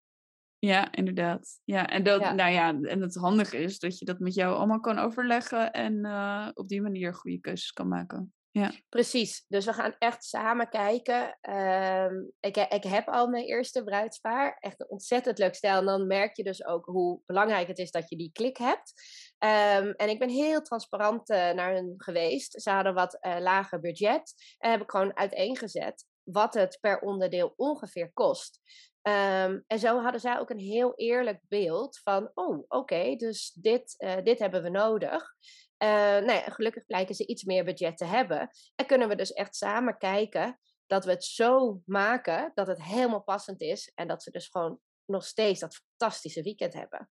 Ja, 0.57 0.91
inderdaad. 0.91 1.59
Ja, 1.63 1.87
en 1.87 2.03
dat, 2.03 2.21
ja. 2.21 2.33
Nou 2.33 2.51
ja, 2.51 2.67
en 2.67 3.01
het 3.01 3.15
handige 3.15 3.57
is 3.57 3.79
dat 3.79 3.99
je 3.99 4.05
dat 4.05 4.19
met 4.19 4.33
jou 4.33 4.55
allemaal 4.55 4.79
kan 4.79 4.99
overleggen 4.99 5.71
en 5.71 6.05
uh, 6.05 6.49
op 6.53 6.67
die 6.67 6.81
manier 6.81 7.13
goede 7.13 7.39
keuzes 7.39 7.71
kan 7.71 7.87
maken. 7.87 8.33
Ja. 8.51 8.71
Precies. 8.89 9.45
Dus 9.47 9.65
we 9.65 9.73
gaan 9.73 9.95
echt 9.99 10.23
samen 10.23 10.69
kijken. 10.69 11.37
Um, 11.49 12.31
ik, 12.39 12.57
ik 12.57 12.83
heb 12.83 13.07
al 13.07 13.27
mijn 13.27 13.45
eerste 13.45 13.83
bruidspaar. 13.83 14.57
Echt 14.59 14.79
een 14.79 14.89
ontzettend 14.89 15.37
leuk 15.37 15.55
stijl. 15.55 15.77
En 15.77 15.85
dan 15.85 16.07
merk 16.07 16.35
je 16.35 16.43
dus 16.43 16.65
ook 16.65 16.85
hoe 16.85 17.19
belangrijk 17.25 17.67
het 17.67 17.77
is 17.77 17.91
dat 17.91 18.09
je 18.09 18.15
die 18.15 18.31
klik 18.31 18.57
hebt. 18.57 18.93
Um, 19.39 19.91
en 19.91 20.09
ik 20.09 20.19
ben 20.19 20.29
heel 20.29 20.61
transparant 20.61 21.29
uh, 21.29 21.51
naar 21.51 21.73
hen 21.73 21.93
geweest. 21.97 22.61
Ze 22.61 22.69
hadden 22.69 22.93
wat 22.93 23.17
uh, 23.21 23.39
lager 23.39 23.79
budget. 23.79 24.55
En 24.57 24.71
heb 24.71 24.81
ik 24.81 24.91
gewoon 24.91 25.17
uiteengezet 25.17 26.05
wat 26.23 26.53
het 26.53 26.77
per 26.81 26.99
onderdeel 26.99 27.53
ongeveer 27.55 28.11
kost. 28.13 28.59
Um, 29.01 29.63
en 29.67 29.79
zo 29.79 30.01
hadden 30.01 30.21
zij 30.21 30.39
ook 30.39 30.49
een 30.49 30.59
heel 30.59 30.95
eerlijk 30.95 31.39
beeld 31.47 31.99
van, 31.99 32.31
oh, 32.33 32.57
oké, 32.57 32.75
okay, 32.75 33.15
dus 33.15 33.51
dit, 33.51 33.95
uh, 33.97 34.23
dit 34.23 34.39
hebben 34.39 34.63
we 34.63 34.69
nodig. 34.69 35.35
Uh, 35.83 35.89
nou 35.89 36.31
ja, 36.31 36.41
gelukkig 36.41 36.85
blijken 36.85 37.15
ze 37.15 37.27
iets 37.27 37.43
meer 37.43 37.63
budget 37.63 37.97
te 37.97 38.05
hebben. 38.05 38.49
En 38.75 38.85
kunnen 38.85 39.07
we 39.07 39.15
dus 39.15 39.33
echt 39.33 39.55
samen 39.55 39.97
kijken 39.97 40.59
dat 40.85 41.05
we 41.05 41.11
het 41.11 41.23
zo 41.23 41.81
maken 41.85 42.51
dat 42.53 42.67
het 42.67 42.83
helemaal 42.83 43.23
passend 43.23 43.61
is. 43.61 43.91
En 43.95 44.07
dat 44.07 44.23
ze 44.23 44.31
dus 44.31 44.47
gewoon 44.47 44.79
nog 45.05 45.25
steeds 45.25 45.59
dat 45.59 45.75
fantastische 45.75 46.41
weekend 46.41 46.73
hebben. 46.73 47.09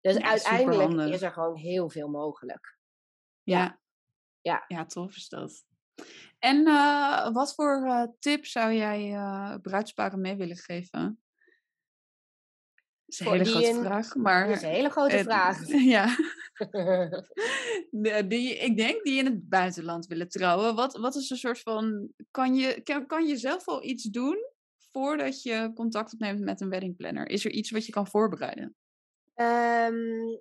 Dus 0.00 0.16
ja, 0.16 0.28
uiteindelijk 0.28 1.12
is 1.14 1.22
er 1.22 1.32
gewoon 1.32 1.56
heel 1.56 1.90
veel 1.90 2.08
mogelijk. 2.08 2.78
Ja. 3.42 3.80
Ja, 4.40 4.64
ja 4.68 4.86
tof 4.86 5.16
is 5.16 5.28
dat. 5.28 5.64
En 6.38 6.68
uh, 6.68 7.32
wat 7.32 7.54
voor 7.54 7.82
uh, 7.86 8.06
tip 8.18 8.46
zou 8.46 8.72
jij 8.72 9.12
uh, 9.12 9.54
bruidsparen 9.62 10.20
mee 10.20 10.36
willen 10.36 10.56
geven? 10.56 11.23
Dat 13.18 13.34
is 13.34 13.44
een 13.44 13.44
hele 13.44 13.50
grote 13.50 13.78
een, 13.78 13.84
vraag. 13.84 14.14
Maar, 14.14 14.46
dat 14.46 14.56
is 14.56 14.62
een 14.62 14.68
hele 14.68 14.90
grote 14.90 15.18
vraag. 15.18 15.68
Ja. 15.94 16.16
die, 18.28 18.56
ik 18.56 18.76
denk 18.76 19.02
die 19.02 19.18
in 19.18 19.24
het 19.24 19.48
buitenland 19.48 20.06
willen 20.06 20.28
trouwen. 20.28 20.74
Wat, 20.74 20.96
wat 20.96 21.14
is 21.14 21.30
een 21.30 21.36
soort 21.36 21.60
van. 21.60 22.08
Kan 22.30 22.54
je, 22.54 22.80
kan, 22.82 23.06
kan 23.06 23.26
je 23.26 23.36
zelf 23.36 23.68
al 23.68 23.84
iets 23.84 24.04
doen 24.04 24.36
voordat 24.92 25.42
je 25.42 25.70
contact 25.74 26.12
opneemt 26.12 26.40
met 26.40 26.60
een 26.60 26.68
weddingplanner? 26.68 27.28
Is 27.28 27.44
er 27.44 27.50
iets 27.50 27.70
wat 27.70 27.86
je 27.86 27.92
kan 27.92 28.06
voorbereiden? 28.06 28.76
Um, 29.34 30.40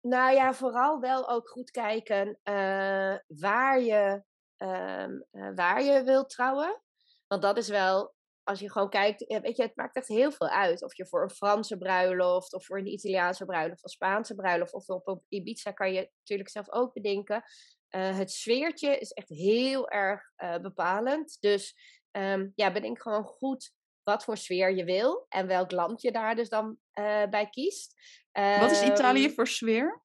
nou 0.00 0.34
ja, 0.34 0.54
vooral 0.54 1.00
wel 1.00 1.28
ook 1.28 1.48
goed 1.48 1.70
kijken 1.70 2.38
uh, 2.44 3.16
waar, 3.26 3.80
je, 3.80 4.22
um, 4.56 5.24
uh, 5.32 5.50
waar 5.54 5.82
je 5.82 6.02
wilt 6.04 6.30
trouwen. 6.30 6.82
Want 7.26 7.42
dat 7.42 7.56
is 7.56 7.68
wel 7.68 8.14
als 8.46 8.60
je 8.60 8.70
gewoon 8.70 8.90
kijkt, 8.90 9.24
weet 9.26 9.56
je, 9.56 9.62
het 9.62 9.76
maakt 9.76 9.96
echt 9.96 10.08
heel 10.08 10.32
veel 10.32 10.48
uit. 10.48 10.82
Of 10.82 10.96
je 10.96 11.06
voor 11.06 11.22
een 11.22 11.30
Franse 11.30 11.76
bruiloft, 11.78 12.54
of 12.54 12.64
voor 12.64 12.78
een 12.78 12.92
Italiaanse 12.92 13.44
bruiloft, 13.44 13.84
of 13.84 13.90
Spaanse 13.90 14.34
bruiloft, 14.34 14.72
of 14.72 14.88
op 14.88 15.24
Ibiza 15.28 15.72
kan 15.72 15.92
je 15.92 16.10
natuurlijk 16.18 16.48
zelf 16.48 16.70
ook 16.70 16.92
bedenken. 16.92 17.42
Uh, 17.90 18.16
het 18.16 18.30
sfeertje 18.30 18.98
is 18.98 19.10
echt 19.10 19.28
heel 19.28 19.88
erg 19.88 20.32
uh, 20.36 20.58
bepalend. 20.58 21.36
Dus 21.40 21.74
um, 22.18 22.52
ja, 22.54 22.72
bedenk 22.72 23.02
gewoon 23.02 23.24
goed 23.24 23.72
wat 24.02 24.24
voor 24.24 24.36
sfeer 24.36 24.74
je 24.74 24.84
wil 24.84 25.26
en 25.28 25.46
welk 25.46 25.70
land 25.70 26.02
je 26.02 26.12
daar 26.12 26.34
dus 26.34 26.48
dan 26.48 26.78
uh, 26.98 27.26
bij 27.26 27.48
kiest. 27.50 27.94
Wat 28.32 28.70
is 28.70 28.82
Italië 28.82 29.24
ehm, 29.24 29.34
voor 29.34 29.46
sfeer? 29.46 30.04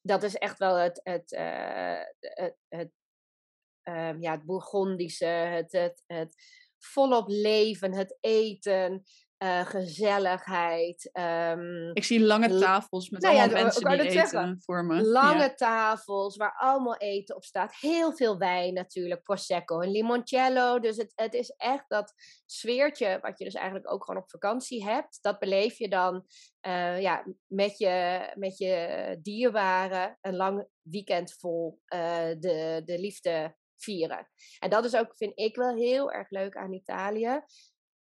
Dat 0.00 0.22
is 0.22 0.34
echt 0.34 0.58
wel 0.58 0.74
het, 0.74 1.00
het, 1.02 1.30
het, 2.20 2.56
het 2.68 2.90
um, 3.82 4.20
ja, 4.20 4.30
het 4.30 4.44
Bourgondische, 4.44 5.24
het, 5.26 5.72
het, 5.72 6.02
het 6.06 6.34
volop 6.84 7.28
leven, 7.28 7.94
het 7.94 8.16
eten, 8.20 9.02
uh, 9.42 9.66
gezelligheid. 9.66 11.10
Um, 11.12 11.90
ik 11.92 12.04
zie 12.04 12.20
lange 12.20 12.58
tafels 12.58 13.10
met 13.10 13.22
nou 13.22 13.34
allemaal 13.34 13.56
ja, 13.56 13.62
mensen 13.62 13.84
die 13.84 14.00
eten 14.00 14.12
zeggen, 14.12 14.60
voor 14.64 14.84
me. 14.84 15.02
Lange 15.02 15.42
ja. 15.42 15.54
tafels 15.54 16.36
waar 16.36 16.54
allemaal 16.58 16.96
eten 16.96 17.36
op 17.36 17.44
staat. 17.44 17.76
Heel 17.80 18.12
veel 18.12 18.38
wijn 18.38 18.74
natuurlijk, 18.74 19.22
prosecco 19.22 19.80
en 19.80 19.90
limoncello. 19.90 20.78
Dus 20.78 20.96
het, 20.96 21.12
het 21.14 21.34
is 21.34 21.54
echt 21.56 21.84
dat 21.88 22.14
sfeertje 22.46 23.18
wat 23.20 23.38
je 23.38 23.44
dus 23.44 23.54
eigenlijk 23.54 23.92
ook 23.92 24.04
gewoon 24.04 24.22
op 24.22 24.30
vakantie 24.30 24.84
hebt. 24.84 25.18
Dat 25.20 25.38
beleef 25.38 25.78
je 25.78 25.88
dan 25.88 26.24
uh, 26.66 27.00
ja, 27.00 27.24
met, 27.46 27.78
je, 27.78 28.20
met 28.34 28.58
je 28.58 29.18
dierbaren 29.22 30.18
een 30.20 30.36
lang 30.36 30.68
weekend 30.82 31.36
vol 31.38 31.80
uh, 31.94 32.00
de, 32.38 32.82
de 32.84 32.98
liefde 32.98 33.56
vieren. 33.82 34.28
En 34.58 34.70
dat 34.70 34.84
is 34.84 34.96
ook, 34.96 35.16
vind 35.16 35.38
ik 35.38 35.56
wel 35.56 35.76
heel 35.76 36.12
erg 36.12 36.30
leuk 36.30 36.56
aan 36.56 36.72
Italië. 36.72 37.40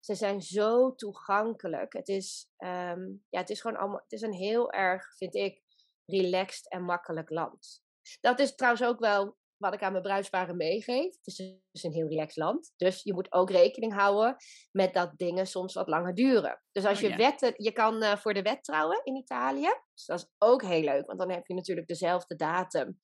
Ze 0.01 0.15
zijn 0.15 0.43
zo 0.43 0.95
toegankelijk. 0.95 1.93
Het 1.93 2.09
is, 2.09 2.51
um, 2.59 3.25
ja, 3.29 3.41
het 3.41 3.51
is 3.51 3.61
gewoon 3.61 3.77
allemaal, 3.77 4.01
het 4.03 4.13
is 4.13 4.23
een 4.23 4.33
heel 4.33 4.73
erg, 4.73 5.17
vind 5.17 5.35
ik, 5.35 5.63
relaxed 6.07 6.69
en 6.71 6.83
makkelijk 6.83 7.31
land. 7.31 7.83
Dat 8.21 8.39
is 8.39 8.55
trouwens 8.55 8.85
ook 8.85 8.99
wel 8.99 9.39
wat 9.57 9.75
ik 9.75 9.83
aan 9.83 9.93
mijn 9.93 10.05
bruidsparen 10.05 10.57
meegeef. 10.57 11.15
Het 11.17 11.27
is 11.27 11.37
dus 11.71 11.83
een 11.83 11.93
heel 11.93 12.09
relaxed 12.09 12.37
land. 12.37 12.73
Dus 12.77 13.03
je 13.03 13.13
moet 13.13 13.33
ook 13.33 13.51
rekening 13.51 13.95
houden 13.95 14.37
met 14.71 14.95
dat 14.95 15.13
dingen 15.17 15.47
soms 15.47 15.75
wat 15.75 15.89
langer 15.89 16.15
duren. 16.15 16.63
Dus 16.73 16.85
als 16.85 16.97
Oh, 16.97 17.03
je 17.03 17.09
ja. 17.09 17.17
wetten, 17.17 17.53
je 17.57 17.73
kan 17.73 18.03
eh, 18.03 18.17
voor 18.17 18.35
de 18.35 18.43
wet 18.43 18.65
trouwen 18.65 19.01
in 19.05 19.17
Italië. 19.17 19.69
Dus 19.95 20.05
dat 20.07 20.19
is 20.19 20.31
ook 20.39 20.63
heel 20.63 20.83
leuk, 20.83 21.07
want 21.07 21.19
dan 21.19 21.31
heb 21.31 21.47
je 21.47 21.55
natuurlijk 21.55 21.87
dezelfde 21.87 22.37
datum 22.37 23.01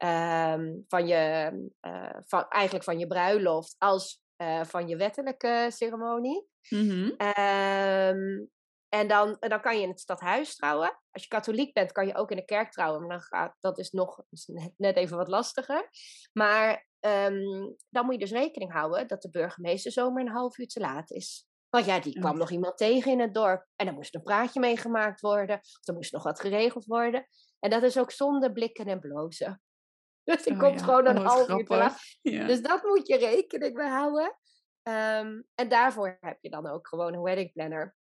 ehm, 0.00 0.74
van 0.88 1.06
je, 1.06 1.52
eh, 1.80 2.16
van, 2.26 2.46
eigenlijk 2.48 2.84
van 2.84 2.98
je 2.98 3.06
bruiloft 3.06 3.74
als 3.78 4.22
eh, 4.36 4.64
van 4.64 4.88
je 4.88 4.96
wettelijke 4.96 5.66
ceremonie. 5.68 6.46
Mhm. 6.68 7.10
Ehm, 7.16 8.44
en 8.88 9.08
dan, 9.08 9.36
dan 9.40 9.60
kan 9.60 9.76
je 9.76 9.82
in 9.82 9.88
het 9.88 10.00
stadhuis 10.00 10.56
trouwen. 10.56 11.00
Als 11.10 11.22
je 11.22 11.28
katholiek 11.28 11.72
bent, 11.72 11.92
kan 11.92 12.06
je 12.06 12.14
ook 12.14 12.30
in 12.30 12.36
de 12.36 12.44
kerk 12.44 12.72
trouwen. 12.72 13.00
Maar 13.00 13.10
dan 13.10 13.20
gaat, 13.20 13.56
dat 13.60 13.78
is 13.78 13.90
nog 13.90 14.22
net, 14.76 14.96
even 14.96 15.16
wat 15.16 15.28
lastiger. 15.28 15.90
Maar 16.32 16.86
ehm, 17.00 17.70
dan 17.88 18.04
moet 18.04 18.14
je 18.14 18.20
dus 18.20 18.30
rekening 18.30 18.72
houden 18.72 19.08
dat 19.08 19.22
de 19.22 19.30
burgemeester 19.30 19.92
zomaar 19.92 20.22
een 20.22 20.32
half 20.32 20.58
uur 20.58 20.66
te 20.66 20.80
laat 20.80 21.10
is. 21.10 21.46
Want 21.68 21.84
ja, 21.84 22.00
die 22.00 22.18
kwam 22.18 22.32
ja. 22.32 22.38
nog 22.38 22.50
iemand 22.50 22.76
tegen 22.76 23.12
in 23.12 23.20
het 23.20 23.34
dorp. 23.34 23.66
En 23.76 23.86
dan 23.86 23.94
moest 23.94 24.14
een 24.14 24.22
praatje 24.22 24.60
meegemaakt 24.60 25.20
worden. 25.20 25.56
Of 25.56 25.88
er 25.88 25.94
moest 25.94 26.12
nog 26.12 26.22
wat 26.22 26.40
geregeld 26.40 26.84
worden. 26.84 27.26
En 27.58 27.70
dat 27.70 27.82
is 27.82 27.98
ook 27.98 28.10
zonder 28.10 28.52
blikken 28.52 28.86
en 28.86 29.00
blozen. 29.00 29.62
Dus 30.30 30.42
die 30.42 30.52
Oh, 30.52 30.58
komt 30.58 30.80
ja. 30.80 30.84
gewoon 30.84 31.06
een 31.06 31.18
Oh, 31.18 31.26
half 31.26 31.48
uur 31.48 31.64
te 31.64 31.76
laat. 31.76 31.98
Ja. 32.20 32.46
Dus 32.46 32.62
dat 32.62 32.82
moet 32.82 33.06
je 33.06 33.16
rekening 33.16 33.74
mee 33.74 33.88
houden. 33.88 34.36
Ehm, 34.82 35.42
en 35.54 35.68
daarvoor 35.68 36.16
heb 36.20 36.38
je 36.40 36.50
dan 36.50 36.66
ook 36.66 36.88
gewoon 36.88 37.14
een 37.14 37.22
wedding 37.22 37.52
planner. 37.52 37.96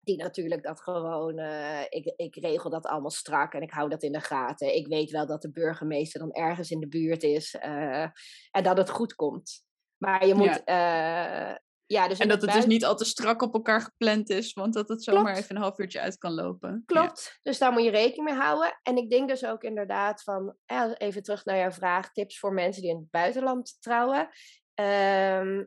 Die 0.00 0.16
natuurlijk 0.16 0.62
dat 0.62 0.80
gewoon, 0.80 1.38
eh, 1.38 1.82
ik, 1.88 2.12
ik 2.16 2.36
regel 2.36 2.70
dat 2.70 2.86
allemaal 2.86 3.10
strak 3.10 3.54
en 3.54 3.62
ik 3.62 3.70
hou 3.70 3.88
dat 3.88 4.02
in 4.02 4.12
de 4.12 4.20
gaten. 4.20 4.74
Ik 4.74 4.86
weet 4.86 5.10
wel 5.10 5.26
dat 5.26 5.42
de 5.42 5.50
burgemeester 5.50 6.20
dan 6.20 6.32
ergens 6.32 6.70
in 6.70 6.80
de 6.80 6.88
buurt 6.88 7.22
is 7.22 7.54
eh, 7.54 8.06
en 8.50 8.62
dat 8.62 8.76
het 8.76 8.90
goed 8.90 9.14
komt. 9.14 9.64
Maar 9.96 10.26
je 10.26 10.34
moet, 10.34 10.62
ja, 10.64 11.60
ja 11.92 12.08
dus 12.08 12.18
en 12.18 12.28
dat 12.28 12.40
het 12.40 12.52
dus 12.52 12.66
niet 12.66 12.84
al 12.84 12.96
te 12.96 13.04
strak 13.04 13.42
op 13.42 13.54
elkaar 13.54 13.80
gepland 13.80 14.30
is, 14.30 14.52
want 14.52 14.74
dat 14.74 14.88
het 14.88 15.02
zomaar 15.02 15.24
Klopt. 15.24 15.38
even 15.38 15.56
een 15.56 15.62
half 15.62 15.78
uurtje 15.78 16.00
uit 16.00 16.18
kan 16.18 16.32
lopen. 16.32 16.70
Ja. 16.70 17.00
Klopt, 17.00 17.38
dus 17.42 17.58
daar 17.58 17.72
moet 17.72 17.84
je 17.84 17.90
rekening 17.90 18.24
mee 18.24 18.38
houden. 18.38 18.78
En 18.82 18.96
ik 18.96 19.10
denk 19.10 19.28
dus 19.28 19.44
ook 19.44 19.62
inderdaad 19.62 20.22
van, 20.22 20.56
eh, 20.64 20.90
even 20.94 21.22
terug 21.22 21.44
naar 21.44 21.58
jouw 21.58 21.70
vraag, 21.70 22.12
tips 22.12 22.38
voor 22.38 22.52
mensen 22.52 22.82
die 22.82 22.90
in 22.90 22.96
het 22.96 23.10
buitenland 23.10 23.76
trouwen. 23.80 24.28
Ehm, 24.74 25.64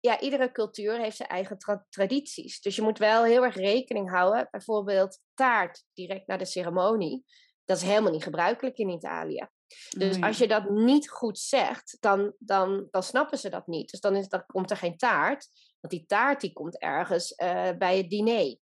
ja, 0.00 0.20
iedere 0.20 0.52
cultuur 0.52 0.98
heeft 0.98 1.16
zijn 1.16 1.28
eigen 1.28 1.58
tra- 1.58 1.86
tradities. 1.88 2.60
Dus 2.60 2.76
je 2.76 2.82
moet 2.82 2.98
wel 2.98 3.24
heel 3.24 3.44
erg 3.44 3.54
rekening 3.54 4.10
houden. 4.10 4.48
Bijvoorbeeld 4.50 5.18
taart 5.34 5.84
direct 5.92 6.26
na 6.26 6.36
de 6.36 6.44
ceremonie. 6.44 7.24
Dat 7.64 7.76
is 7.76 7.82
helemaal 7.82 8.12
niet 8.12 8.22
gebruikelijk 8.22 8.76
in 8.76 8.88
Italië. 8.88 9.48
Dus 9.88 10.14
Oh, 10.14 10.20
ja. 10.20 10.26
als 10.26 10.38
je 10.38 10.48
dat 10.48 10.70
niet 10.70 11.10
goed 11.10 11.38
zegt, 11.38 11.96
dan, 12.00 12.34
dan, 12.38 12.88
dan 12.90 13.02
snappen 13.02 13.38
ze 13.38 13.48
dat 13.48 13.66
niet. 13.66 13.90
Dus 13.90 14.00
dan, 14.00 14.16
is, 14.16 14.28
dan 14.28 14.46
komt 14.46 14.70
er 14.70 14.76
geen 14.76 14.96
taart. 14.96 15.48
Want 15.80 15.94
die 15.94 16.06
taart 16.06 16.40
die 16.40 16.52
komt 16.52 16.78
ergens 16.80 17.34
eh, 17.34 17.70
bij 17.78 17.96
het 17.96 18.10
diner. 18.10 18.60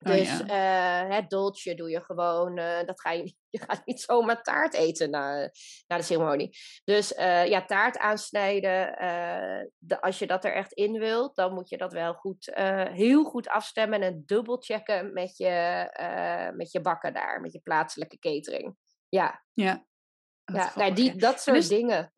Oh, 0.00 0.12
Dus 0.12 0.38
ja. 0.38 1.06
eh, 1.06 1.14
het 1.16 1.30
dolce 1.30 1.74
doe 1.74 1.90
je 1.90 2.00
gewoon. 2.00 2.58
eh, 2.58 2.86
dat 2.86 3.00
ga 3.00 3.10
je, 3.10 3.34
je 3.54 3.60
gaat 3.60 3.86
niet 3.86 4.00
zomaar 4.00 4.42
taart 4.42 4.74
eten 4.74 5.10
na, 5.10 5.50
na 5.86 5.96
de 5.96 6.02
ceremonie. 6.02 6.56
Dus 6.84 7.08
ja, 7.46 7.64
taart 7.64 7.98
aansnijden. 7.98 8.96
de, 9.78 10.00
als 10.00 10.18
je 10.18 10.26
dat 10.26 10.44
er 10.44 10.52
echt 10.54 10.72
in 10.72 10.92
wilt, 10.98 11.36
dan 11.36 11.54
moet 11.54 11.68
je 11.68 11.76
dat 11.76 11.92
wel 11.92 12.14
goed, 12.14 12.50
heel 12.92 13.24
goed 13.24 13.48
afstemmen 13.48 14.02
en 14.02 14.22
dubbelchecken 14.26 15.12
met 15.12 15.36
je, 15.36 15.52
met 16.56 16.72
je 16.72 16.80
bakker 16.80 17.12
daar, 17.12 17.40
met 17.40 17.52
je 17.52 17.60
plaatselijke 17.60 18.18
catering. 18.18 18.76
Ja, 19.08 19.44
Ja. 19.52 19.86
Ja 20.44 20.72
nou, 20.74 20.94
die, 20.94 21.16
dat 21.16 21.40
soort 21.40 21.56
is- 21.56 21.68
dingen. 21.68 22.12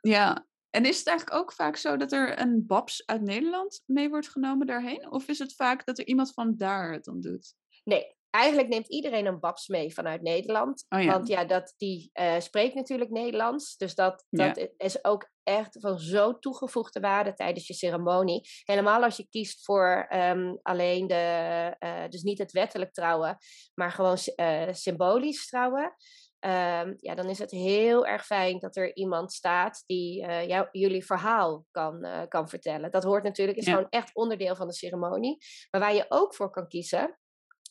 Ja, 0.00 0.46
en 0.70 0.84
is 0.84 0.98
het 0.98 1.06
eigenlijk 1.06 1.38
ook 1.38 1.52
vaak 1.52 1.76
zo 1.76 1.96
dat 1.96 2.12
er 2.12 2.40
een 2.40 2.66
babs 2.66 3.06
uit 3.06 3.22
Nederland 3.22 3.82
mee 3.86 4.08
wordt 4.08 4.28
genomen 4.28 4.66
daarheen? 4.66 5.10
Of 5.10 5.28
is 5.28 5.38
het 5.38 5.54
vaak 5.54 5.86
dat 5.86 5.98
er 5.98 6.06
iemand 6.06 6.32
van 6.32 6.56
daar 6.56 6.92
het 6.92 7.04
dan 7.04 7.20
doet? 7.20 7.54
Nee, 7.84 8.16
eigenlijk 8.30 8.68
neemt 8.68 8.88
iedereen 8.88 9.26
een 9.26 9.40
babs 9.40 9.68
mee 9.68 9.94
vanuit 9.94 10.22
Nederland. 10.22 10.86
Oh 10.88 11.02
ja. 11.02 11.12
Want 11.12 11.28
ja, 11.28 11.44
dat, 11.44 11.74
die 11.76 12.10
eh, 12.12 12.40
spreekt 12.40 12.74
natuurlijk 12.74 13.10
Nederlands. 13.10 13.76
Dus 13.76 13.94
dat, 13.94 14.26
dat 14.30 14.70
is 14.76 15.04
ook 15.04 15.30
echt 15.42 15.76
van 15.80 15.98
zo 15.98 16.38
toegevoegde 16.38 17.00
waarde 17.00 17.34
tijdens 17.34 17.66
je 17.66 17.74
ceremonie. 17.74 18.48
Helemaal 18.64 19.02
als 19.02 19.16
je 19.16 19.28
kiest 19.28 19.64
voor 19.64 20.06
ehm, 20.08 20.54
alleen 20.62 21.06
de, 21.06 21.76
eh, 21.78 22.08
dus 22.08 22.22
niet 22.22 22.38
het 22.38 22.52
wettelijk 22.52 22.92
trouwen, 22.92 23.36
maar 23.74 23.92
gewoon 23.92 24.16
eh, 24.16 24.68
symbolisch 24.72 25.48
trouwen. 25.48 25.96
Ehm, 26.40 26.94
ja, 26.96 27.14
dan 27.14 27.28
is 27.28 27.38
het 27.38 27.50
heel 27.50 28.06
erg 28.06 28.26
fijn 28.26 28.58
dat 28.58 28.76
er 28.76 28.96
iemand 28.96 29.32
staat 29.32 29.82
die 29.86 30.26
eh, 30.26 30.46
jou, 30.48 30.68
jullie 30.72 31.04
verhaal 31.04 31.66
kan, 31.70 32.04
eh, 32.04 32.28
kan 32.28 32.48
vertellen. 32.48 32.90
Dat 32.90 33.04
hoort 33.04 33.22
natuurlijk, 33.22 33.58
is 33.58 33.64
Ja. 33.66 33.72
gewoon 33.74 33.90
echt 33.90 34.14
onderdeel 34.14 34.56
van 34.56 34.66
de 34.66 34.72
ceremonie. 34.74 35.36
Maar 35.70 35.80
waar 35.80 35.94
je 35.94 36.04
ook 36.08 36.34
voor 36.34 36.50
kan 36.50 36.68
kiezen, 36.68 36.98
er 37.00 37.16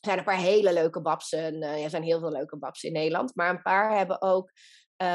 zijn 0.01 0.17
een 0.17 0.23
paar 0.23 0.37
hele 0.37 0.73
leuke 0.73 1.01
babsen. 1.01 1.61
eh, 1.61 1.77
ja, 1.77 1.83
er 1.83 1.89
zijn 1.89 2.03
heel 2.03 2.19
veel 2.19 2.31
leuke 2.31 2.57
babsen 2.57 2.87
in 2.87 2.93
Nederland. 2.93 3.35
Maar 3.35 3.49
een 3.49 3.61
paar 3.61 3.97
hebben 3.97 4.21
ook 4.21 4.51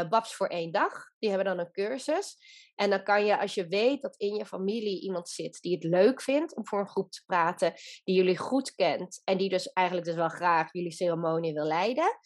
babs 0.09 0.35
voor 0.35 0.47
één 0.47 0.73
dag. 0.73 0.93
Die 1.19 1.29
hebben 1.31 1.47
dan 1.57 1.59
een 1.59 1.73
cursus. 1.73 2.37
En 2.75 2.91
dan 2.91 3.03
kan 3.03 3.25
je, 3.27 3.39
als 3.41 3.55
je 3.55 3.67
weet 3.67 4.03
dat 4.03 4.17
in 4.17 4.35
je 4.35 4.47
familie 4.47 5.01
iemand 5.01 5.29
zit 5.29 5.61
die 5.61 5.75
het 5.75 5.85
leuk 5.85 6.21
vindt 6.23 6.57
om 6.57 6.67
voor 6.67 6.79
een 6.81 6.89
groep 6.89 7.11
te 7.11 7.23
praten, 7.27 7.73
die 8.05 8.15
jullie 8.17 8.39
goed 8.39 8.75
kent 8.75 9.21
en 9.25 9.39
die 9.39 9.49
dus 9.49 9.73
eigenlijk 9.73 10.07
dus 10.07 10.17
wel 10.17 10.29
graag 10.29 10.73
jullie 10.73 10.93
ceremonie 10.93 11.53
wil 11.55 11.65
leiden, 11.67 12.19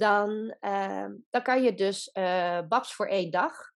dan, 0.00 0.56
ehm, 0.60 1.14
dan 1.30 1.42
kan 1.42 1.62
je 1.62 1.74
dus 1.74 2.10
eh, 2.10 2.60
babs 2.68 2.94
voor 2.94 3.06
één 3.06 3.30
dag 3.30 3.72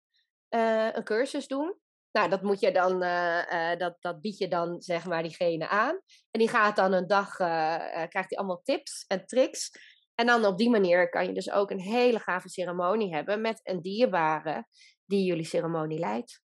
eh, 0.49 0.89
een 0.93 1.05
cursus 1.05 1.47
doen. 1.47 1.75
Nou, 2.13 2.31
dat 2.31 2.43
moet 2.43 2.61
je 2.61 2.73
dan, 2.73 3.03
eh, 3.03 3.79
dat, 3.79 3.97
dat 4.01 4.21
bied 4.21 4.39
je 4.39 4.49
dan 4.49 4.83
zeg 4.83 5.05
maar 5.05 5.23
diegene 5.23 5.69
aan. 5.69 6.01
En 6.31 6.41
die 6.41 6.49
gaat 6.49 6.77
dan 6.77 6.93
een 6.93 7.07
dag, 7.07 7.37
krijgt 7.37 8.31
hij 8.31 8.39
allemaal 8.39 8.63
tips 8.63 9.05
en 9.07 9.27
tricks. 9.27 9.71
En 10.15 10.27
dan 10.27 10.45
op 10.45 10.59
die 10.59 10.71
manier 10.71 11.09
kan 11.09 11.27
je 11.27 11.33
dus 11.33 11.51
ook 11.51 11.71
een 11.71 11.81
hele 11.81 12.19
gave 12.19 12.49
ceremonie 12.49 13.15
hebben 13.15 13.41
met 13.41 13.61
een 13.63 13.83
dierbare 13.83 14.67
die 15.05 15.25
jullie 15.25 15.45
ceremonie 15.45 15.99
leidt. 15.99 16.43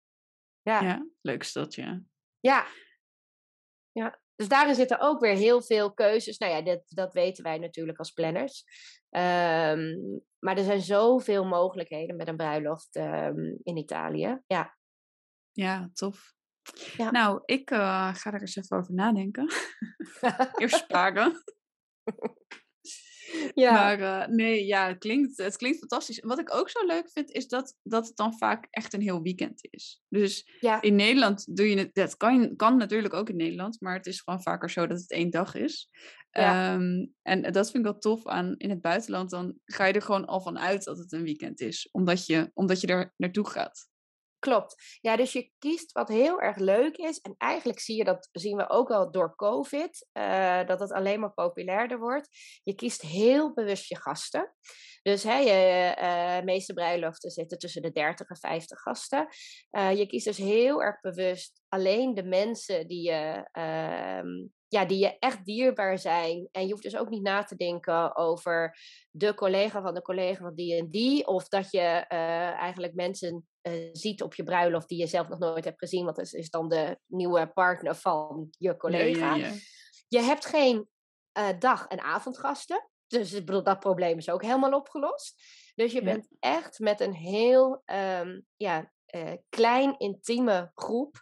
Ja, 0.61 0.81
ja. 0.81 0.87
Ja, 0.87 1.07
leuk 1.21 1.41
is 1.41 1.53
dat, 1.53 1.75
ja. 1.75 2.01
ja. 2.39 2.65
Dus 4.39 4.47
daarin 4.47 4.75
zitten 4.75 4.99
ook 4.99 5.19
weer 5.19 5.35
heel 5.35 5.61
veel 5.61 5.93
keuzes. 5.93 6.37
Nou 6.37 6.53
ja, 6.53 6.61
dit, 6.61 6.95
dat 6.95 7.13
weten 7.13 7.43
wij 7.43 7.57
natuurlijk 7.57 7.97
als 7.97 8.11
planners. 8.11 8.63
Ehm, 9.09 9.95
maar 10.39 10.57
er 10.57 10.63
zijn 10.63 10.81
zoveel 10.81 11.45
mogelijkheden 11.45 12.15
met 12.15 12.27
een 12.27 12.37
bruiloft 12.37 12.95
ehm, 12.95 13.39
in 13.63 13.77
Italië. 13.77 14.41
Ja. 14.47 14.77
Ja, 15.51 15.89
tof. 15.93 16.33
Ja. 16.97 17.11
Nou, 17.11 17.41
ik 17.45 17.71
eh, 17.71 18.13
ga 18.15 18.33
er 18.33 18.41
eens 18.41 18.55
even 18.55 18.77
over 18.77 18.93
nadenken. 18.93 19.47
Eerst 20.57 20.75
sparen. 20.75 21.43
Ja. 23.53 23.71
Maar 23.71 23.99
eh, 23.99 24.27
nee, 24.27 24.65
ja, 24.65 24.87
het 24.87 24.97
klinkt, 24.97 25.37
het 25.37 25.57
klinkt 25.57 25.77
fantastisch. 25.77 26.19
Wat 26.19 26.39
ik 26.39 26.53
ook 26.53 26.69
zo 26.69 26.85
leuk 26.85 27.09
vind, 27.11 27.31
is 27.31 27.47
dat, 27.47 27.75
dat 27.83 28.07
het 28.07 28.15
dan 28.15 28.37
vaak 28.37 28.67
echt 28.69 28.93
een 28.93 29.01
heel 29.01 29.21
weekend 29.21 29.67
is. 29.69 30.01
Dus 30.09 30.49
ja. 30.59 30.81
in 30.81 30.95
Nederland 30.95 31.55
doe 31.55 31.69
je 31.69 31.77
het, 31.77 31.93
dat 31.93 32.17
kan, 32.17 32.55
kan 32.55 32.77
natuurlijk 32.77 33.13
ook 33.13 33.29
in 33.29 33.35
Nederland, 33.35 33.81
maar 33.81 33.95
het 33.95 34.05
is 34.05 34.21
gewoon 34.21 34.41
vaker 34.41 34.69
zo 34.69 34.87
dat 34.87 34.99
het 34.99 35.11
één 35.11 35.29
dag 35.29 35.55
is. 35.55 35.89
Ja. 36.31 36.73
Ehm, 36.73 37.05
en 37.21 37.41
dat 37.41 37.71
vind 37.71 37.85
ik 37.85 37.91
wel 37.91 37.99
tof 37.99 38.27
aan 38.27 38.55
in 38.57 38.69
het 38.69 38.81
buitenland. 38.81 39.29
Dan 39.29 39.59
ga 39.65 39.85
je 39.85 39.93
er 39.93 40.01
gewoon 40.01 40.25
al 40.25 40.41
van 40.41 40.59
uit 40.59 40.83
dat 40.83 40.97
het 40.97 41.11
een 41.11 41.23
weekend 41.23 41.61
is, 41.61 41.89
omdat 41.91 42.25
je, 42.25 42.51
omdat 42.53 42.81
je 42.81 42.87
er 42.87 43.13
naartoe 43.17 43.49
gaat. 43.49 43.88
Klopt. 44.39 44.97
Ja, 45.01 45.15
dus 45.15 45.33
je 45.33 45.51
kiest 45.57 45.91
wat 45.91 46.07
heel 46.07 46.41
erg 46.41 46.57
leuk 46.57 46.97
is. 46.97 47.19
En 47.19 47.35
eigenlijk 47.37 47.79
zie 47.79 47.97
je 47.97 48.03
dat, 48.03 48.29
zien 48.31 48.57
we 48.57 48.69
ook 48.69 48.91
al 48.91 49.11
door 49.11 49.35
COVID, 49.35 50.07
eh, 50.11 50.67
dat 50.67 50.79
het 50.79 50.91
alleen 50.91 51.19
maar 51.19 51.33
populairder 51.33 51.99
wordt. 51.99 52.29
Je 52.63 52.75
kiest 52.75 53.01
heel 53.01 53.53
bewust 53.53 53.89
je 53.89 53.97
gasten. 53.97 54.55
Dus 55.01 55.23
hè, 55.23 55.37
je 55.37 55.93
eh, 55.95 56.43
meeste 56.43 56.73
bruiloften 56.73 57.31
zitten 57.31 57.57
tussen 57.57 57.81
de 57.81 57.91
30 57.91 58.29
en 58.29 58.37
50 58.37 58.79
gasten. 58.79 59.27
Eh, 59.69 59.97
je 59.97 60.07
kiest 60.07 60.25
dus 60.25 60.37
heel 60.37 60.83
erg 60.83 60.99
bewust 60.99 61.61
alleen 61.67 62.13
de 62.13 62.23
mensen 62.23 62.87
die 62.87 63.01
je, 63.01 63.49
ehm, 63.51 64.47
ja, 64.67 64.85
die 64.85 64.99
je 64.99 65.19
echt 65.19 65.45
dierbaar 65.45 65.99
zijn. 65.99 66.47
En 66.51 66.65
je 66.65 66.71
hoeft 66.71 66.83
dus 66.83 66.97
ook 66.97 67.09
niet 67.09 67.23
na 67.23 67.43
te 67.43 67.55
denken 67.55 68.15
over 68.15 68.77
de 69.11 69.33
collega 69.33 69.81
van 69.81 69.93
de 69.93 70.01
collega 70.01 70.43
van 70.43 70.55
die 70.55 70.75
en 70.75 70.89
die. 70.89 71.27
Of 71.27 71.47
dat 71.47 71.71
je 71.71 72.05
eigenlijk 72.57 72.93
mensen 72.93 73.48
eh, 73.61 73.89
ziet 73.91 74.21
op 74.21 74.35
je 74.35 74.43
bruiloft 74.43 74.87
die 74.87 74.99
je 74.99 75.07
zelf 75.07 75.27
nog 75.27 75.39
nooit 75.39 75.65
hebt 75.65 75.79
gezien. 75.79 76.03
Want 76.03 76.15
dat 76.15 76.33
is 76.33 76.49
dan 76.49 76.69
de 76.69 76.99
nieuwe 77.05 77.47
partner 77.47 77.95
van 77.95 78.49
je 78.57 78.77
collega. 78.77 79.35
Ja, 79.35 79.35
ja, 79.35 79.47
ja. 79.47 79.53
Je 80.07 80.19
hebt 80.19 80.45
geen 80.45 80.89
eh, 81.31 81.49
dag- 81.59 81.87
en 81.87 81.99
avondgasten. 82.01 82.89
Dus 83.07 83.33
ik 83.33 83.45
bedoel, 83.45 83.63
dat 83.63 83.79
probleem 83.79 84.17
is 84.17 84.29
ook 84.29 84.41
helemaal 84.41 84.73
opgelost. 84.73 85.41
Dus 85.75 85.91
je 85.91 86.01
bent 86.01 86.27
echt 86.39 86.79
met 86.79 86.99
een 86.99 87.13
heel 87.13 87.81
ehm, 87.85 88.39
ja, 88.55 88.93
eh, 89.05 89.33
klein, 89.49 89.97
intieme 89.97 90.71
groep. 90.75 91.21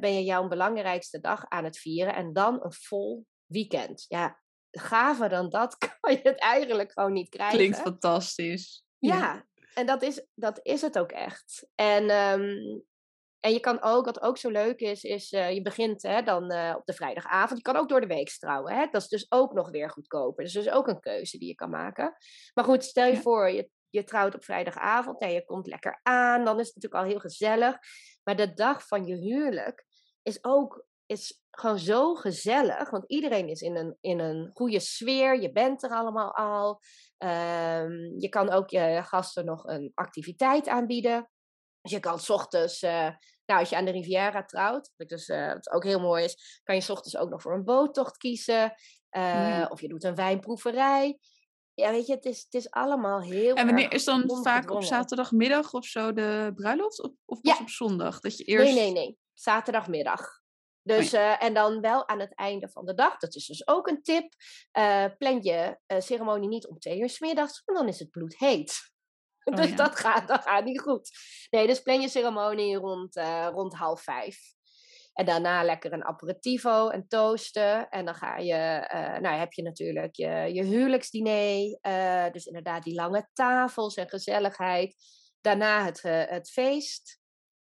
ben 0.00 0.14
je 0.14 0.24
jouw 0.24 0.48
belangrijkste 0.48 1.20
dag 1.20 1.44
aan 1.48 1.64
het 1.64 1.78
vieren. 1.78 2.14
En 2.14 2.32
dan 2.32 2.64
een 2.64 2.72
vol 2.72 3.26
weekend. 3.46 4.04
Ja, 4.08 4.42
gaver 4.70 5.28
dan 5.28 5.48
dat 5.48 5.78
kan 6.00 6.12
je 6.12 6.20
het 6.22 6.38
eigenlijk 6.38 6.92
gewoon 6.92 7.12
niet 7.12 7.28
krijgen. 7.28 7.56
Klinkt 7.56 7.78
fantastisch. 7.78 8.84
Ja, 8.98 9.46
en 9.76 9.86
dat 9.86 10.02
is, 10.02 10.26
dat 10.34 10.60
is 10.62 10.80
het 10.80 10.98
ook 10.98 11.12
echt. 11.12 11.68
En, 11.74 12.08
ehm, 12.10 12.78
en 13.40 13.52
je 13.52 13.60
kan 13.60 13.82
ook, 13.82 14.04
wat 14.04 14.22
ook 14.22 14.38
zo 14.38 14.50
leuk 14.50 14.80
is, 14.80 15.04
is 15.04 15.32
uh, 15.32 15.52
je 15.52 15.62
begint 15.62 16.02
hè, 16.02 16.22
dan 16.22 16.52
uh, 16.52 16.74
op 16.76 16.84
de 16.84 16.92
vrijdagavond. 16.92 17.58
Je 17.58 17.64
kan 17.64 17.76
ook 17.76 17.88
door 17.88 18.00
de 18.00 18.06
week 18.06 18.28
trouwen. 18.28 18.72
Hè? 18.72 18.86
Dat 18.90 19.02
is 19.02 19.08
dus 19.08 19.26
ook 19.28 19.52
nog 19.52 19.70
weer 19.70 19.90
goedkoper. 19.90 20.44
Dus 20.44 20.52
dat 20.52 20.64
is 20.64 20.70
ook 20.70 20.88
een 20.88 21.00
keuze 21.00 21.38
die 21.38 21.48
je 21.48 21.54
kan 21.54 21.70
maken. 21.70 22.16
Maar 22.54 22.64
goed, 22.64 22.84
stel 22.84 23.06
je 23.06 23.12
ja. 23.12 23.20
voor, 23.20 23.50
je, 23.50 23.70
je 23.90 24.04
trouwt 24.04 24.34
op 24.34 24.44
vrijdagavond 24.44 25.20
en 25.20 25.32
je 25.32 25.44
komt 25.44 25.66
lekker 25.66 26.00
aan. 26.02 26.44
Dan 26.44 26.60
is 26.60 26.66
het 26.66 26.74
natuurlijk 26.74 27.02
al 27.02 27.10
heel 27.10 27.20
gezellig. 27.20 27.78
Maar 28.22 28.36
de 28.36 28.54
dag 28.54 28.86
van 28.86 29.06
je 29.06 29.14
huwelijk 29.14 29.86
is 30.22 30.44
ook 30.44 30.86
is 31.06 31.42
gewoon 31.50 31.78
zo 31.78 32.14
gezellig. 32.14 32.90
Want 32.90 33.04
iedereen 33.06 33.48
is 33.48 33.60
in 33.60 33.76
een, 33.76 33.96
in 34.00 34.18
een 34.18 34.50
goede 34.54 34.80
sfeer. 34.80 35.40
Je 35.40 35.52
bent 35.52 35.82
er 35.82 35.90
allemaal 35.90 36.34
al. 36.34 36.80
Um, 37.18 38.14
je 38.18 38.28
kan 38.28 38.50
ook 38.50 38.70
je 38.70 39.00
gasten 39.04 39.44
nog 39.44 39.64
een 39.64 39.92
activiteit 39.94 40.68
aanbieden. 40.68 41.30
Dus 41.80 41.92
je 41.92 42.00
kan 42.00 42.18
s 42.18 42.30
ochtends, 42.30 42.82
uh, 42.82 43.08
nou, 43.46 43.60
als 43.60 43.68
je 43.68 43.76
aan 43.76 43.84
de 43.84 43.90
Riviera 43.90 44.44
trouwt, 44.44 44.92
wat 44.96 45.08
dus, 45.08 45.28
uh, 45.28 45.52
wat 45.52 45.70
ook 45.70 45.84
heel 45.84 46.00
mooi 46.00 46.24
is, 46.24 46.60
kan 46.62 46.74
je 46.74 46.80
s 46.80 46.90
ochtends 46.90 47.16
ook 47.16 47.30
nog 47.30 47.42
voor 47.42 47.54
een 47.54 47.64
boottocht 47.64 48.16
kiezen. 48.16 48.74
Uh, 49.10 49.58
mm. 49.58 49.66
Of 49.70 49.80
je 49.80 49.88
doet 49.88 50.04
een 50.04 50.14
wijnproeverij. 50.14 51.18
Ja, 51.74 51.90
weet 51.90 52.06
je, 52.06 52.14
het 52.14 52.24
is, 52.24 52.42
het 52.42 52.54
is 52.54 52.70
allemaal 52.70 53.22
heel. 53.22 53.54
En 53.54 53.66
wanneer 53.66 53.92
is 53.92 54.04
dan 54.04 54.40
vaak 54.42 54.70
op 54.70 54.82
zaterdagmiddag 54.82 55.72
of 55.72 55.84
zo 55.84 56.12
de 56.12 56.52
bruiloft? 56.54 57.02
Of, 57.02 57.10
of 57.24 57.40
pas 57.40 57.56
ja. 57.56 57.62
op 57.62 57.68
zondag? 57.68 58.20
Dat 58.20 58.36
je 58.36 58.44
eerst... 58.44 58.64
Nee, 58.64 58.74
nee, 58.74 58.92
nee. 58.92 59.18
Zaterdagmiddag. 59.32 60.44
Dus, 60.86 61.14
uh, 61.14 61.42
en 61.42 61.54
dan 61.54 61.80
wel 61.80 62.08
aan 62.08 62.20
het 62.20 62.34
einde 62.34 62.68
van 62.68 62.84
de 62.84 62.94
dag. 62.94 63.16
Dat 63.16 63.34
is 63.34 63.46
dus 63.46 63.68
ook 63.68 63.88
een 63.88 64.02
tip. 64.02 64.32
Uh, 64.78 65.04
plan 65.18 65.42
je 65.42 65.78
uh, 65.86 66.00
ceremonie 66.00 66.48
niet 66.48 66.66
om 66.66 66.78
twee 66.78 67.00
uur 67.00 67.08
s 67.08 67.18
middags, 67.18 67.62
want 67.64 67.78
dan 67.78 67.88
is 67.88 67.98
het 67.98 68.10
bloedheet. 68.10 68.74
Oh, 69.46 69.56
dus 69.56 69.68
ja. 69.68 69.76
dat, 69.76 69.96
gaat, 69.96 70.28
dat 70.28 70.42
gaat 70.42 70.64
niet 70.64 70.80
goed. 70.80 71.10
Nee, 71.50 71.66
dus 71.66 71.80
plan 71.82 72.00
je 72.00 72.08
ceremonie 72.08 72.76
rond, 72.76 73.16
rond 73.52 73.74
half 73.74 74.02
vijf. 74.02 74.38
En 75.12 75.26
daarna 75.26 75.62
lekker 75.62 75.92
een 75.92 76.04
aperitivo 76.04 76.88
en 76.88 77.08
toasten. 77.08 77.88
En 77.88 78.04
dan 78.04 78.14
ga 78.14 78.36
je, 78.36 78.88
nou 79.20 79.36
heb 79.36 79.52
je 79.52 79.62
natuurlijk 79.62 80.16
je, 80.16 80.50
je 80.52 80.64
huwelijksdiner. 80.64 81.78
dus 82.32 82.46
inderdaad 82.46 82.82
die 82.82 82.94
lange 82.94 83.28
tafels 83.32 83.94
en 83.94 84.08
gezelligheid. 84.08 84.96
Daarna 85.40 85.84
het, 85.84 86.02
het 86.02 86.50
feest. 86.50 87.20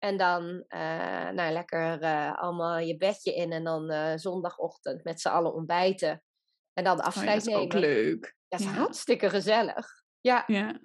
En 0.03 0.17
dan 0.17 0.43
uh, 0.67 1.29
nou, 1.29 1.51
lekker 1.51 2.01
uh, 2.01 2.37
allemaal 2.37 2.77
je 2.77 2.97
bedje 2.97 3.35
in 3.35 3.51
en 3.51 3.63
dan 3.63 3.91
uh, 3.91 4.13
zondagochtend 4.15 5.03
met 5.03 5.21
z'n 5.21 5.27
allen 5.27 5.53
ontbijten. 5.53 6.23
En 6.73 6.83
dan 6.83 6.97
de 6.97 7.03
afscheid 7.03 7.27
oh, 7.27 7.33
ja, 7.33 7.39
dat 7.39 7.47
is 7.47 7.53
nemen. 7.53 7.63
ook 7.63 7.73
leuk. 7.73 8.35
Dat 8.47 8.59
is 8.59 8.65
ja. 8.65 8.71
hartstikke 8.71 9.29
gezellig. 9.29 9.87
Ja. 10.19 10.43
ja. 10.47 10.79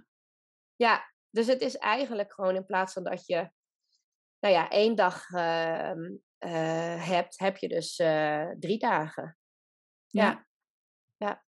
Ja, 0.75 1.13
dus 1.31 1.47
het 1.47 1.61
is 1.61 1.77
eigenlijk 1.77 2.33
gewoon 2.33 2.55
in 2.55 2.67
plaats 2.67 2.93
van 2.93 3.05
dat 3.05 3.27
je, 3.27 3.51
nou 4.39 4.55
ja, 4.55 4.71
één 4.71 4.95
dag 4.95 5.31
ehm, 5.31 6.11
hebt, 6.99 7.39
heb 7.39 7.57
je 7.57 7.69
dus 7.69 7.95
drie 8.59 8.79
dagen. 8.79 9.37
Ja. 10.07 10.25
ja. 10.25 10.47
ja. 11.17 11.45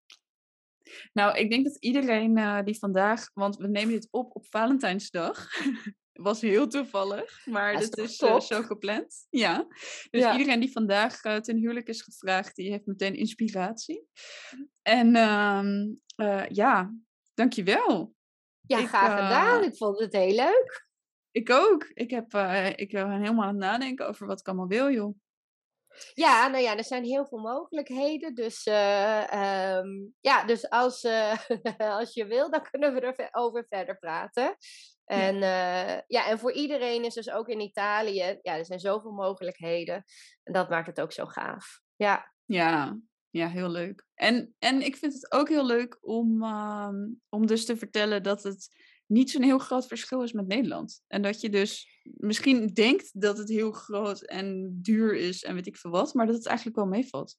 Nou, 1.13 1.39
ik 1.39 1.51
denk 1.51 1.65
dat 1.65 1.77
iedereen 1.77 2.65
die 2.65 2.79
vandaag, 2.79 3.31
want 3.35 3.57
we 3.57 3.69
nemen 3.69 3.95
dit 3.95 4.09
op 4.11 4.37
op 4.37 4.47
Valentijnsdag. 4.47 5.47
was 6.19 6.41
heel 6.41 6.69
toevallig, 6.69 7.47
maar 7.47 7.73
dat 7.73 7.99
is, 7.99 8.05
is 8.05 8.21
uh, 8.21 8.41
zo 8.41 8.63
gepland. 8.63 9.27
Ja. 9.31 9.67
Dus 10.11 10.23
ja. 10.23 10.33
iedereen 10.33 10.61
die 10.61 10.73
vandaag 10.73 11.25
uh, 11.25 11.37
ten 11.37 11.57
huwelijk 11.57 11.89
is 11.89 12.03
gevraagd, 12.03 12.57
die 12.57 12.71
heeft 12.71 12.87
meteen 12.87 13.15
inspiratie. 13.15 14.07
En 14.83 15.09
uh, 16.17 16.47
ja, 16.49 16.95
dankjewel. 17.35 18.15
Ja, 18.61 18.79
ik, 18.79 18.89
graag 18.89 19.25
gedaan. 19.25 19.65
Ik 19.65 19.77
vond 19.77 19.99
het 19.99 20.13
heel 20.13 20.35
leuk. 20.35 20.87
Ik 21.31 21.51
ook. 21.51 21.85
Ik, 21.85 22.11
heb, 22.11 22.35
ik 22.77 22.91
ben 22.91 23.11
helemaal 23.11 23.45
aan 23.45 23.49
het 23.49 23.65
nadenken 23.65 24.09
over 24.09 24.27
wat 24.27 24.41
ik 24.41 24.47
allemaal 24.47 24.67
wil, 24.67 24.91
joh. 24.91 25.17
Ja, 26.15 26.49
nou 26.49 26.63
ja, 26.63 26.77
er 26.77 26.85
zijn 26.85 27.05
heel 27.05 27.27
veel 27.27 27.39
mogelijkheden. 27.39 28.35
Dus, 28.35 28.67
uh, 28.67 29.77
um, 29.77 30.15
ja, 30.21 30.45
dus 30.45 30.71
als, 30.71 31.05
uh, 31.05 31.37
als 31.99 32.15
je 32.15 32.27
wil, 32.27 32.51
dan 32.51 32.63
kunnen 32.71 32.95
we 32.95 33.29
erover 33.31 33.67
verder 33.69 33.99
praten. 33.99 34.57
En, 35.05 35.35
uh, 35.35 36.01
ja, 36.07 36.29
en 36.29 36.39
voor 36.39 36.53
iedereen 36.53 37.05
is 37.05 37.15
dus 37.15 37.31
ook 37.31 37.49
in 37.49 37.61
Italië, 37.61 38.39
ja, 38.43 38.57
er 38.57 38.65
zijn 38.65 38.81
zoveel 38.81 39.13
mogelijkheden. 39.13 40.05
En 40.43 40.53
dat 40.53 40.69
maakt 40.69 40.87
het 40.87 41.01
ook 41.01 41.13
zo 41.13 41.27
gaaf. 41.27 41.81
Ja, 41.97 42.33
ja, 42.45 42.99
ja 43.31 43.49
heel 43.49 43.69
leuk. 43.69 44.05
En, 44.15 44.55
en 44.59 44.83
ik 44.83 44.97
vind 44.97 45.13
het 45.13 45.33
ook 45.33 45.49
heel 45.49 45.67
leuk 45.67 45.99
om, 46.01 46.43
uh, 46.43 46.89
om 47.29 47.47
dus 47.47 47.65
te 47.65 47.77
vertellen 47.77 48.23
dat 48.23 48.43
het 48.43 48.69
niet 49.09 49.31
zo'n 49.31 49.43
heel 49.43 49.59
groot 49.59 49.87
verschil 49.87 50.23
is 50.23 50.33
met 50.33 50.47
Nederland. 50.47 51.03
En 51.07 51.23
dat 51.23 51.41
je 51.41 51.51
dus 51.51 52.03
misschien 52.03 52.67
denkt 52.67 53.21
dat 53.21 53.39
het 53.39 53.49
heel 53.49 53.73
groot 53.73 54.21
en 54.21 54.79
duur 54.83 55.17
is 55.17 55.45
en 55.45 55.55
weet 55.55 55.67
ik 55.67 55.77
veel 55.77 55.91
wat, 55.91 56.15
maar 56.15 56.27
dat 56.27 56.35
het 56.35 56.47
eigenlijk 56.47 56.77
wel 56.77 56.87
meevalt. 56.87 57.37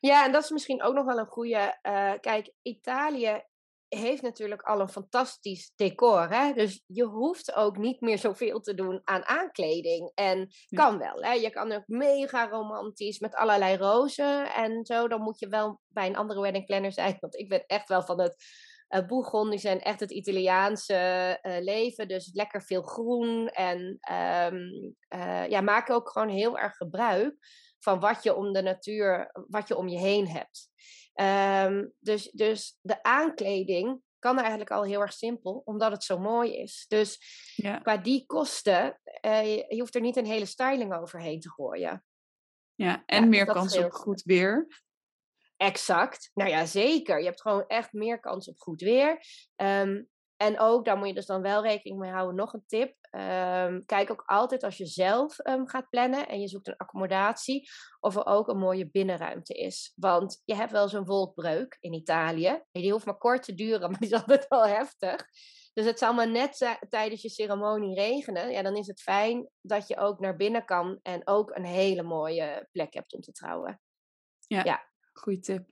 Ja, 0.00 0.24
en 0.24 0.32
dat 0.32 0.44
is 0.44 0.50
misschien 0.50 0.82
ook 0.82 0.94
nog 0.94 1.04
wel 1.04 1.18
een 1.18 1.26
goede. 1.26 1.78
Uh, 1.82 2.12
kijk, 2.20 2.52
Italië 2.62 3.42
heeft 3.88 4.22
natuurlijk 4.22 4.62
al 4.62 4.80
een 4.80 4.88
fantastisch 4.88 5.72
decor. 5.76 6.28
Hè? 6.28 6.52
Dus 6.52 6.82
je 6.86 7.04
hoeft 7.04 7.54
ook 7.54 7.76
niet 7.76 8.00
meer 8.00 8.18
zoveel 8.18 8.60
te 8.60 8.74
doen 8.74 9.00
aan 9.04 9.24
aankleding. 9.24 10.10
En 10.14 10.48
kan 10.68 10.98
wel. 10.98 11.22
Hè? 11.22 11.32
Je 11.32 11.50
kan 11.50 11.72
ook 11.72 11.86
mega 11.86 12.48
romantisch 12.48 13.18
met 13.18 13.34
allerlei 13.34 13.76
rozen 13.76 14.54
en 14.54 14.84
zo. 14.84 15.08
Dan 15.08 15.22
moet 15.22 15.38
je 15.38 15.48
wel 15.48 15.80
bij 15.88 16.06
een 16.06 16.16
andere 16.16 16.40
wedding 16.40 16.66
planner 16.66 16.92
zijn. 16.92 17.16
Want 17.20 17.36
ik 17.36 17.48
ben 17.48 17.66
echt 17.66 17.88
wel 17.88 18.02
van 18.02 18.20
het 18.20 18.44
uh, 18.88 19.06
Bourgondisch 19.06 19.64
en 19.64 19.80
echt 19.80 20.00
het 20.00 20.10
Italiaanse 20.10 21.38
uh, 21.42 21.56
leven. 21.60 22.08
Dus 22.08 22.30
lekker 22.32 22.62
veel 22.62 22.82
groen. 22.82 23.48
En 23.48 23.78
um, 24.52 24.94
uh, 25.14 25.48
ja, 25.48 25.60
maak 25.60 25.90
ook 25.90 26.10
gewoon 26.10 26.28
heel 26.28 26.58
erg 26.58 26.76
gebruik 26.76 27.36
van 27.78 28.00
wat 28.00 28.22
je 28.22 28.34
om 28.34 28.52
de 28.52 28.62
natuur, 28.62 29.30
wat 29.48 29.68
je 29.68 29.76
om 29.76 29.88
je 29.88 29.98
heen 29.98 30.28
hebt. 30.28 30.68
Um, 31.20 31.92
dus, 31.98 32.30
dus 32.30 32.78
de 32.80 33.02
aankleding 33.02 34.00
kan 34.18 34.38
eigenlijk 34.38 34.70
al 34.70 34.84
heel 34.84 35.00
erg 35.00 35.12
simpel, 35.12 35.62
omdat 35.64 35.92
het 35.92 36.04
zo 36.04 36.18
mooi 36.18 36.56
is. 36.56 36.84
Dus 36.88 37.18
ja. 37.54 37.78
qua 37.78 37.96
die 37.96 38.26
kosten, 38.26 39.00
uh, 39.26 39.56
je 39.56 39.78
hoeft 39.78 39.94
er 39.94 40.00
niet 40.00 40.16
een 40.16 40.26
hele 40.26 40.46
styling 40.46 40.94
overheen 40.94 41.40
te 41.40 41.50
gooien. 41.50 42.04
Ja, 42.74 43.02
en 43.06 43.22
ja, 43.22 43.28
meer 43.28 43.46
kans 43.46 43.78
op 43.78 43.92
goed 43.92 44.22
weer. 44.22 44.66
Exact. 45.56 46.30
Nou 46.34 46.50
ja, 46.50 46.64
zeker. 46.64 47.18
Je 47.18 47.24
hebt 47.24 47.40
gewoon 47.40 47.64
echt 47.66 47.92
meer 47.92 48.20
kans 48.20 48.48
op 48.48 48.58
goed 48.58 48.80
weer. 48.80 49.20
Um, 49.56 50.08
en 50.36 50.60
ook, 50.60 50.84
daar 50.84 50.96
moet 50.96 51.08
je 51.08 51.14
dus 51.14 51.26
dan 51.26 51.42
wel 51.42 51.62
rekening 51.62 52.00
mee 52.00 52.10
houden, 52.10 52.34
nog 52.34 52.52
een 52.52 52.64
tip. 52.66 52.96
Um, 53.10 53.84
kijk 53.84 54.10
ook 54.10 54.22
altijd 54.26 54.62
als 54.62 54.76
je 54.76 54.86
zelf 54.86 55.46
um, 55.46 55.68
gaat 55.68 55.88
plannen 55.90 56.28
en 56.28 56.40
je 56.40 56.48
zoekt 56.48 56.68
een 56.68 56.76
accommodatie, 56.76 57.68
of 58.00 58.16
er 58.16 58.26
ook 58.26 58.48
een 58.48 58.58
mooie 58.58 58.90
binnenruimte 58.90 59.54
is. 59.54 59.92
Want 59.94 60.42
je 60.44 60.54
hebt 60.54 60.72
wel 60.72 60.88
zo'n 60.88 61.04
wolkbreuk 61.04 61.76
in 61.80 61.92
Italië. 61.92 62.62
Die 62.72 62.92
hoeft 62.92 63.04
maar 63.04 63.18
kort 63.18 63.42
te 63.42 63.54
duren, 63.54 63.80
maar 63.90 64.00
die 64.00 64.08
is 64.08 64.20
altijd 64.20 64.48
wel 64.48 64.66
heftig. 64.66 65.26
Dus 65.72 65.84
het 65.84 65.98
zal 65.98 66.14
maar 66.14 66.30
net 66.30 66.78
tijdens 66.88 67.22
je 67.22 67.28
ceremonie 67.28 67.94
regenen. 67.94 68.50
Ja, 68.50 68.62
dan 68.62 68.76
is 68.76 68.86
het 68.86 69.02
fijn 69.02 69.48
dat 69.60 69.88
je 69.88 69.96
ook 69.96 70.20
naar 70.20 70.36
binnen 70.36 70.64
kan 70.64 70.98
en 71.02 71.26
ook 71.26 71.56
een 71.56 71.64
hele 71.64 72.02
mooie 72.02 72.68
plek 72.72 72.94
hebt 72.94 73.14
om 73.14 73.20
te 73.20 73.32
trouwen. 73.32 73.80
Ja, 74.46 74.64
ja. 74.64 74.94
Goede 75.18 75.40
tip. 75.40 75.68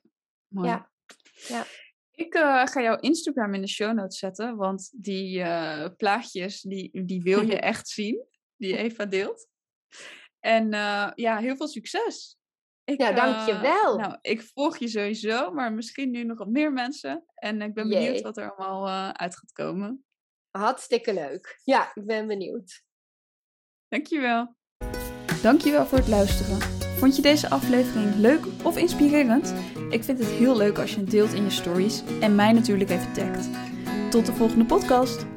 Mooi. 0.48 0.68
Ja. 0.68 0.90
ja. 1.34 1.66
Ik 2.14 2.34
uh, 2.34 2.66
ga 2.66 2.82
jouw 2.82 2.98
Instagram 2.98 3.54
in 3.54 3.60
de 3.60 3.68
show 3.68 3.92
notes 3.92 4.18
zetten, 4.18 4.56
want 4.56 4.90
die 4.92 5.38
uh, 5.38 5.86
plaatjes, 5.96 6.60
die, 6.60 7.04
die 7.04 7.22
wil 7.22 7.40
je 7.40 7.58
echt 7.70 7.88
zien, 7.88 8.26
die 8.56 8.76
Eva 8.76 9.04
deelt. 9.04 9.48
En 10.40 10.64
uh, 10.72 11.10
ja, 11.14 11.38
heel 11.38 11.56
veel 11.56 11.68
succes. 11.68 12.38
Ik, 12.84 13.00
ja, 13.00 13.12
dankjewel. 13.12 13.98
nou, 13.98 14.18
ik 14.20 14.42
volg 14.42 14.76
je 14.76 14.88
sowieso, 14.88 15.50
maar 15.50 15.72
misschien 15.72 16.10
nu 16.10 16.24
nog 16.24 16.38
wat 16.38 16.48
meer 16.48 16.72
mensen. 16.72 17.24
En 17.34 17.62
ik 17.62 17.74
ben 17.74 17.88
benieuwd 17.88 18.14
Jee. 18.14 18.22
wat 18.22 18.36
er 18.36 18.54
allemaal 18.54 19.12
uit 19.12 19.36
gaat 19.36 19.52
komen. 19.52 20.04
Hartstikke 20.50 21.14
leuk. 21.14 21.60
Ja, 21.64 21.90
ik 21.94 22.06
ben 22.06 22.26
benieuwd. 22.26 22.82
Dankjewel. 23.88 24.56
Dankjewel 25.42 25.86
voor 25.86 25.98
het 25.98 26.08
luisteren. 26.08 26.83
Vond 26.96 27.16
je 27.16 27.22
deze 27.22 27.50
aflevering 27.50 28.14
leuk 28.16 28.46
of 28.62 28.76
inspirerend? 28.76 29.54
Ik 29.90 30.04
vind 30.04 30.18
het 30.18 30.28
heel 30.28 30.56
leuk 30.56 30.78
als 30.78 30.94
je 30.94 31.00
het 31.00 31.10
deelt 31.10 31.32
in 31.32 31.42
je 31.42 31.50
stories 31.50 32.02
en 32.20 32.34
mij 32.34 32.52
natuurlijk 32.52 32.90
even 32.90 33.12
tagt. 33.12 33.48
Tot 34.10 34.26
de 34.26 34.32
volgende 34.32 34.64
podcast! 34.64 35.33